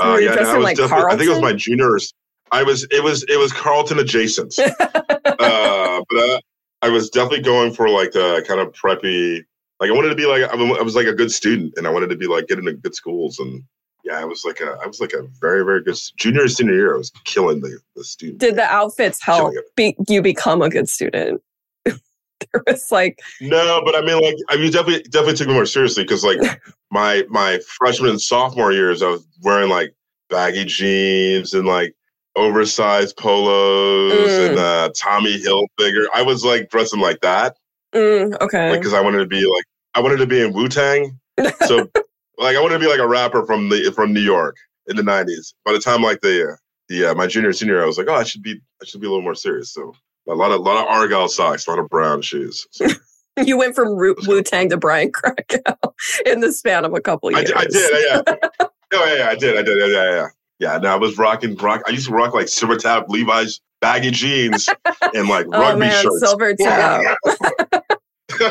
So 0.00 0.06
no, 0.14 0.20
dressing 0.34 0.46
I 0.46 0.56
was 0.58 0.64
like 0.64 0.76
definitely- 0.76 1.04
I 1.12 1.16
think 1.16 1.26
it 1.28 1.32
was 1.32 1.40
my 1.42 1.52
juniors. 1.52 2.12
I 2.52 2.62
was 2.62 2.86
it 2.90 3.02
was 3.02 3.24
it 3.28 3.38
was 3.38 3.52
Carlton 3.52 3.98
adjacent, 3.98 4.54
uh, 4.58 6.02
but 6.08 6.18
uh, 6.18 6.40
I 6.82 6.88
was 6.88 7.10
definitely 7.10 7.40
going 7.42 7.72
for 7.72 7.88
like 7.88 8.12
the 8.12 8.44
kind 8.46 8.60
of 8.60 8.72
preppy. 8.72 9.42
Like 9.80 9.90
I 9.90 9.92
wanted 9.92 10.10
to 10.10 10.14
be 10.14 10.26
like 10.26 10.42
I 10.42 10.54
I 10.54 10.82
was 10.82 10.94
like 10.94 11.06
a 11.06 11.14
good 11.14 11.32
student, 11.32 11.74
and 11.76 11.86
I 11.86 11.90
wanted 11.90 12.10
to 12.10 12.16
be 12.16 12.26
like 12.26 12.46
getting 12.46 12.66
into 12.66 12.78
good 12.80 12.94
schools, 12.94 13.38
and 13.38 13.62
yeah, 14.04 14.20
I 14.20 14.24
was 14.24 14.44
like 14.44 14.60
a 14.60 14.76
I 14.82 14.86
was 14.86 15.00
like 15.00 15.12
a 15.12 15.22
very 15.40 15.64
very 15.64 15.82
good 15.82 15.98
junior 16.16 16.42
and 16.42 16.50
senior 16.50 16.74
year. 16.74 16.94
I 16.94 16.98
was 16.98 17.10
killing 17.24 17.60
the 17.60 17.78
the 17.96 18.04
student. 18.04 18.38
Did 18.38 18.56
the 18.56 18.64
outfits 18.64 19.22
help 19.22 19.54
be, 19.76 19.96
you 20.08 20.22
become 20.22 20.62
a 20.62 20.68
good 20.68 20.88
student? 20.88 21.40
there 21.84 22.62
was 22.66 22.90
like, 22.90 23.20
No, 23.40 23.82
but 23.84 23.96
I 23.96 24.02
mean, 24.02 24.20
like, 24.20 24.36
I 24.48 24.56
mean, 24.56 24.70
definitely, 24.70 25.02
definitely 25.04 25.34
took 25.34 25.48
me 25.48 25.54
more 25.54 25.66
seriously 25.66 26.04
because, 26.04 26.24
like, 26.24 26.38
my 26.90 27.24
my 27.28 27.60
freshman 27.78 28.10
and 28.10 28.20
sophomore 28.20 28.72
years, 28.72 29.02
I 29.02 29.08
was 29.08 29.26
wearing 29.42 29.70
like 29.70 29.94
baggy 30.30 30.64
jeans 30.64 31.54
and 31.54 31.66
like 31.66 31.94
oversized 32.36 33.16
polos 33.16 34.12
Mm. 34.12 34.50
and 34.50 34.58
uh, 34.58 34.90
Tommy 34.96 35.40
Hilfiger. 35.40 36.06
I 36.14 36.22
was 36.22 36.44
like 36.44 36.68
dressing 36.70 37.00
like 37.00 37.20
that 37.20 37.56
mm, 37.94 38.36
okay. 38.40 38.76
because 38.76 38.92
I 38.92 39.00
wanted 39.00 39.18
to 39.18 39.26
be 39.26 39.46
like 39.46 39.64
I 39.94 40.00
wanted 40.00 40.16
to 40.18 40.26
be 40.26 40.40
in 40.40 40.52
Wu 40.52 40.68
Tang. 40.68 41.18
So, 41.66 41.88
like, 42.38 42.56
I 42.56 42.60
wanted 42.60 42.74
to 42.74 42.80
be 42.80 42.88
like 42.88 43.00
a 43.00 43.06
rapper 43.08 43.44
from 43.46 43.68
the 43.68 43.92
from 43.94 44.12
New 44.12 44.20
York 44.20 44.56
in 44.88 44.96
the 44.96 45.02
'90s. 45.02 45.54
By 45.64 45.72
the 45.72 45.78
time 45.78 46.02
like 46.02 46.20
the 46.20 46.56
the 46.88 47.06
uh, 47.06 47.14
my 47.14 47.26
junior 47.26 47.48
and 47.48 47.56
senior, 47.56 47.82
I 47.82 47.86
was 47.86 47.98
like, 47.98 48.08
oh, 48.08 48.14
I 48.14 48.24
should 48.24 48.42
be 48.42 48.60
I 48.82 48.84
should 48.84 49.00
be 49.00 49.06
a 49.06 49.10
little 49.10 49.22
more 49.24 49.34
serious. 49.34 49.72
So. 49.72 49.94
A 50.26 50.32
lot 50.32 50.52
of 50.52 50.60
a 50.60 50.62
lot 50.62 50.78
of 50.82 50.86
argyle 50.88 51.28
socks, 51.28 51.66
a 51.66 51.70
lot 51.70 51.78
of 51.78 51.90
brown 51.90 52.22
shoes. 52.22 52.66
So 52.70 52.86
you 53.44 53.58
went 53.58 53.74
from 53.74 53.94
Wu 53.94 54.42
Tang 54.42 54.70
to 54.70 54.78
Brian 54.78 55.12
Krakow 55.12 55.76
in 56.24 56.40
the 56.40 56.50
span 56.50 56.86
of 56.86 56.94
a 56.94 57.00
couple 57.02 57.28
I, 57.36 57.40
years. 57.40 57.50
di- 57.50 57.56
I 57.58 57.64
did, 57.66 58.24
yeah. 58.26 58.66
Oh 58.94 59.04
yeah, 59.04 59.16
yeah, 59.18 59.28
I 59.28 59.34
did, 59.34 59.58
I 59.58 59.62
did, 59.62 59.76
yeah, 59.78 59.86
yeah, 59.86 60.10
yeah. 60.14 60.26
Yeah, 60.60 60.78
no, 60.78 60.88
I 60.94 60.96
was 60.96 61.18
rocking 61.18 61.54
rock. 61.56 61.82
I 61.86 61.90
used 61.90 62.06
to 62.06 62.12
rock 62.14 62.32
like 62.32 62.48
silver 62.48 62.76
tab 62.76 63.10
Levi's 63.10 63.60
baggy 63.82 64.12
jeans 64.12 64.66
and 65.14 65.28
like 65.28 65.44
Oh 65.52 65.60
rugby 65.60 65.80
man, 65.80 66.02
shirts. 66.02 66.20
silver 66.20 66.54
tab. 66.54 67.02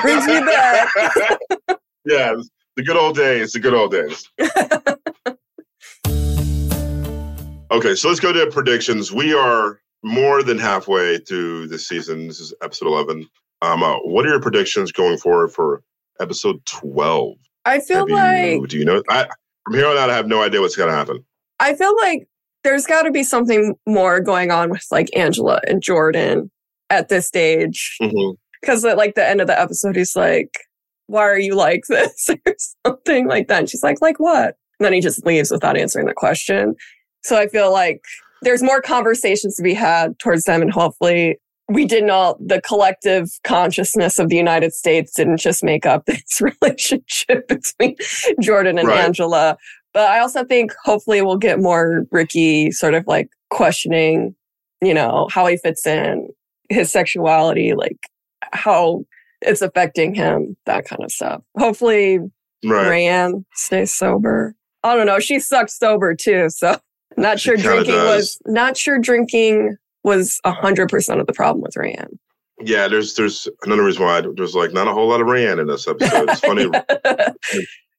Brings 0.01 0.27
me 0.27 0.41
back. 0.41 0.89
yeah, 2.05 2.35
the 2.75 2.83
good 2.83 2.97
old 2.97 3.15
days, 3.15 3.53
the 3.53 3.59
good 3.59 3.73
old 3.73 3.91
days. 3.91 4.29
okay, 7.71 7.95
so 7.95 8.07
let's 8.07 8.19
go 8.19 8.33
to 8.33 8.49
predictions. 8.51 9.11
We 9.11 9.33
are 9.33 9.79
more 10.03 10.43
than 10.43 10.57
halfway 10.57 11.17
through 11.19 11.67
the 11.67 11.79
season. 11.79 12.27
This 12.27 12.39
is 12.39 12.53
episode 12.61 12.87
eleven. 12.87 13.27
Um, 13.61 13.83
uh, 13.83 13.97
what 13.99 14.25
are 14.25 14.29
your 14.29 14.41
predictions 14.41 14.91
going 14.91 15.17
forward 15.17 15.51
for 15.51 15.83
episode 16.19 16.65
twelve? 16.65 17.35
I 17.65 17.79
feel 17.79 17.99
Have 17.99 18.09
like 18.09 18.53
you, 18.53 18.67
do 18.67 18.77
you 18.77 18.85
know? 18.85 19.01
I, 19.09 19.27
from 19.65 19.75
here 19.75 19.87
on 19.87 19.97
out, 19.97 20.09
I 20.09 20.15
have 20.15 20.27
no 20.27 20.41
idea 20.41 20.59
what's 20.59 20.75
going 20.75 20.89
to 20.89 20.95
happen. 20.95 21.23
I 21.59 21.75
feel 21.75 21.95
like 21.97 22.27
there's 22.63 22.85
got 22.85 23.03
to 23.03 23.11
be 23.11 23.23
something 23.23 23.75
more 23.87 24.19
going 24.19 24.51
on 24.51 24.69
with 24.69 24.85
like 24.91 25.09
Angela 25.15 25.61
and 25.67 25.81
Jordan 25.81 26.51
at 26.89 27.07
this 27.07 27.27
stage 27.27 27.97
because 28.61 28.83
at 28.83 28.97
like 28.97 29.15
the 29.15 29.27
end 29.27 29.39
of 29.39 29.47
the 29.47 29.59
episode, 29.59 29.95
he's 29.95 30.15
like, 30.15 30.59
why 31.07 31.21
are 31.21 31.39
you 31.39 31.55
like 31.55 31.83
this 31.89 32.29
or 32.29 32.55
something 32.85 33.27
like 33.27 33.47
that. 33.47 33.59
And 33.59 33.69
she's 33.69 33.83
like, 33.83 34.01
like 34.01 34.19
what? 34.19 34.55
And 34.79 34.85
then 34.85 34.93
he 34.93 35.01
just 35.01 35.25
leaves 35.25 35.51
without 35.51 35.77
answering 35.77 36.07
the 36.07 36.13
question. 36.13 36.75
So 37.23 37.37
I 37.37 37.47
feel 37.47 37.71
like 37.71 38.01
there's 38.41 38.63
more 38.63 38.81
conversations 38.81 39.55
to 39.55 39.63
be 39.63 39.73
had 39.73 40.17
towards 40.19 40.43
them 40.43 40.61
and 40.61 40.71
hopefully 40.71 41.39
we 41.69 41.85
didn't 41.85 42.09
all 42.09 42.37
the 42.45 42.61
collective 42.61 43.29
consciousness 43.43 44.19
of 44.19 44.29
the 44.29 44.35
United 44.35 44.73
States 44.73 45.13
didn't 45.13 45.37
just 45.37 45.63
make 45.63 45.85
up 45.85 46.05
this 46.07 46.41
relationship 46.41 47.47
between 47.47 47.95
Jordan 48.41 48.77
and 48.77 48.89
Right. 48.89 48.99
Angela. 48.99 49.57
But 49.93 50.09
I 50.09 50.19
also 50.19 50.43
think 50.43 50.73
hopefully 50.83 51.21
we'll 51.21 51.37
get 51.37 51.59
more 51.59 52.05
Rickie 52.11 52.71
sort 52.71 52.95
of 52.95 53.05
like 53.07 53.29
questioning, 53.49 54.35
you 54.81 54.93
know, 54.93 55.27
how 55.31 55.45
he 55.45 55.57
fits 55.57 55.85
in, 55.85 56.27
his 56.69 56.91
sexuality, 56.91 57.73
like 57.73 57.97
how 58.51 59.05
it's 59.45 59.61
affecting 59.61 60.13
him, 60.15 60.55
that 60.65 60.85
kind 60.85 61.03
of 61.03 61.11
stuff. 61.11 61.41
Hopefully 61.57 62.19
Right. 62.65 62.87
Rayanne 62.87 63.43
stays 63.53 63.93
sober. 63.93 64.55
I 64.83 64.95
don't 64.95 65.05
know. 65.05 65.19
She 65.19 65.39
sucks 65.39 65.77
sober 65.77 66.15
too. 66.15 66.49
So 66.49 66.77
not 67.17 67.39
sure 67.39 67.57
drinking 67.57 67.95
does. 67.95 68.15
was 68.15 68.41
not 68.45 68.77
sure 68.77 68.99
drinking 68.99 69.77
was 70.03 70.39
a 70.43 70.51
hundred 70.51 70.89
percent 70.89 71.19
of 71.19 71.27
the 71.27 71.33
problem 71.33 71.61
with 71.61 71.73
Rayanne. 71.75 72.17
Yeah, 72.61 72.87
there's 72.87 73.15
there's 73.15 73.47
another 73.63 73.83
reason 73.83 74.03
why 74.03 74.21
there's 74.35 74.55
like 74.55 74.73
not 74.73 74.87
a 74.87 74.93
whole 74.93 75.09
lot 75.09 75.21
of 75.21 75.27
Rayanne 75.27 75.59
in 75.59 75.67
this 75.67 75.87
episode. 75.87 76.29
It's 76.29 76.39
funny. 76.39 76.65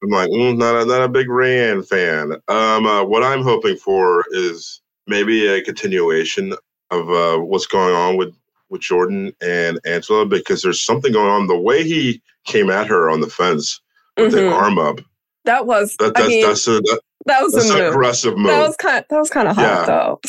I'm 0.03 0.11
like, 0.11 0.29
mm, 0.31 0.57
not 0.59 0.77
a, 0.77 0.85
not 0.85 1.03
a 1.03 1.09
big 1.09 1.29
Rayanne 1.29 1.87
fan. 1.87 2.33
Um, 2.49 2.87
uh, 2.87 3.05
what 3.05 3.23
I'm 3.23 3.43
hoping 3.43 3.77
for 3.77 4.25
is 4.33 4.83
maybe 5.07 5.47
a 5.47 5.63
continuation 5.63 6.55
of 6.91 7.11
uh, 7.11 7.39
what's 7.39 7.67
going 7.67 7.95
on 7.95 8.17
with 8.17 8.35
with 8.71 8.81
Jordan 8.81 9.33
and 9.41 9.79
Angela 9.85 10.27
because 10.27 10.63
there's 10.63 10.85
something 10.85 11.13
going 11.13 11.29
on. 11.31 11.47
The 11.47 11.59
way 11.59 11.85
he 11.85 12.23
came 12.47 12.71
at 12.71 12.87
her 12.87 13.09
on 13.11 13.21
the 13.21 13.29
fence 13.29 13.81
with 14.17 14.33
the 14.33 14.39
Mhm. 14.39 14.53
arm 14.53 14.79
up, 14.79 15.01
That 15.45 15.67
was 15.67 15.97
that, 15.99 16.13
I 16.17 16.21
that's 16.21 16.29
mean 16.29 16.47
that's 16.47 16.67
a 16.69 16.73
that, 16.81 17.01
that 17.27 17.43
was 17.43 17.53
that's 17.53 17.71
a 17.71 17.73
an 17.75 17.79
move. 17.79 17.93
aggressive 17.93 18.37
move. 18.37 18.47
That 18.49 18.67
was 18.67 18.77
kind 18.77 19.05
that 19.09 19.19
was 19.19 19.31
kind 19.31 19.49
of 19.49 19.57
hot 19.57 19.63
Yeah. 19.63 19.85
though. 19.87 20.21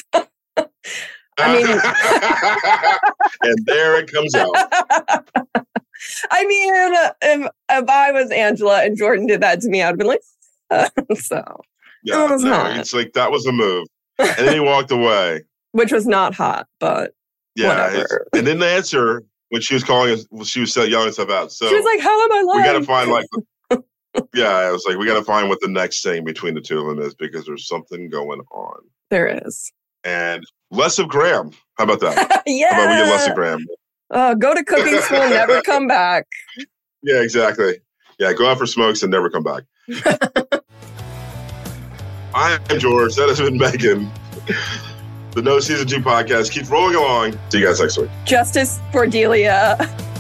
I 1.37 1.53
mean- 1.53 1.67
and 3.41 3.57
there 3.65 3.99
it 3.99 4.11
comes 4.11 4.33
out. 4.35 4.49
I 6.31 6.45
mean, 6.45 6.93
if 7.21 7.51
if 7.71 7.89
I 7.89 8.11
was 8.11 8.29
Angela 8.31 8.83
and 8.83 8.97
Jordan 8.97 9.27
did 9.27 9.41
that 9.41 9.61
to 9.61 9.69
me, 9.69 9.81
I'd 9.81 9.97
been 9.97 10.07
like, 10.07 10.21
so, 11.17 11.61
Yeah, 12.03 12.25
It 12.25 12.31
was 12.31 12.43
no, 12.43 12.53
hot. 12.53 12.77
it's 12.77 12.93
like 12.93 13.13
that 13.13 13.31
was 13.31 13.45
a 13.45 13.51
move, 13.51 13.87
and 14.19 14.29
then 14.47 14.53
he 14.53 14.59
walked 14.59 14.91
away. 14.91 15.43
which 15.71 15.91
was 15.91 16.05
not 16.07 16.33
hot, 16.35 16.67
but 16.79 17.13
Yeah, 17.55 18.03
and 18.33 18.45
then 18.45 18.59
the 18.59 18.67
answer 18.67 19.23
when 19.49 19.61
she 19.61 19.73
was 19.73 19.83
calling 19.83 20.13
us, 20.13 20.25
when 20.29 20.45
she 20.45 20.59
was 20.59 20.75
yelling 20.75 21.11
stuff 21.11 21.29
out. 21.29 21.51
So 21.51 21.67
she 21.67 21.75
was 21.75 21.85
like, 21.85 22.01
"How 22.01 22.23
am 22.23 22.33
I 22.33 22.57
we 22.57 22.63
got 22.63 22.73
to 22.73 22.83
find 22.83 23.11
like, 23.11 23.25
yeah, 24.33 24.49
I 24.49 24.71
was 24.71 24.85
like, 24.87 24.97
we 24.97 25.05
got 25.05 25.15
to 25.15 25.23
find 25.23 25.49
what 25.49 25.59
the 25.61 25.67
next 25.67 26.03
thing 26.03 26.23
between 26.23 26.53
the 26.53 26.61
two 26.61 26.79
of 26.79 26.87
them 26.87 26.99
is 26.99 27.13
because 27.13 27.45
there's 27.45 27.67
something 27.67 28.09
going 28.09 28.41
on. 28.51 28.81
there 29.09 29.41
is. 29.45 29.71
And 30.03 30.43
less 30.71 30.99
of 30.99 31.07
Graham. 31.07 31.51
How 31.77 31.85
about 31.85 31.99
that? 32.01 32.43
yeah. 32.45 32.67
How 32.73 32.83
about 32.83 32.91
we 32.91 33.03
get 33.05 33.09
less 33.11 33.27
of 33.27 33.35
Graham? 33.35 33.65
Uh, 34.11 34.33
go 34.35 34.53
to 34.53 34.63
cooking 34.63 34.99
school, 35.01 35.19
never 35.29 35.61
come 35.61 35.87
back. 35.87 36.25
Yeah, 37.01 37.21
exactly. 37.21 37.79
Yeah, 38.19 38.33
go 38.33 38.49
out 38.49 38.57
for 38.57 38.65
smokes 38.65 39.03
and 39.03 39.11
never 39.11 39.29
come 39.29 39.43
back. 39.43 39.63
I'm 42.33 42.79
George. 42.79 43.15
That 43.15 43.29
has 43.29 43.39
been 43.39 43.57
Meaghan. 43.57 44.09
The 45.35 45.41
No 45.41 45.59
Season 45.59 45.85
2 45.85 45.99
podcast 45.99 46.49
keeps 46.49 46.69
rolling 46.69 46.95
along. 46.95 47.37
See 47.49 47.59
you 47.59 47.65
guys 47.65 47.81
next 47.81 47.97
week. 47.97 48.09
Justice 48.23 48.79
for 48.93 49.05
Delia. 49.05 49.77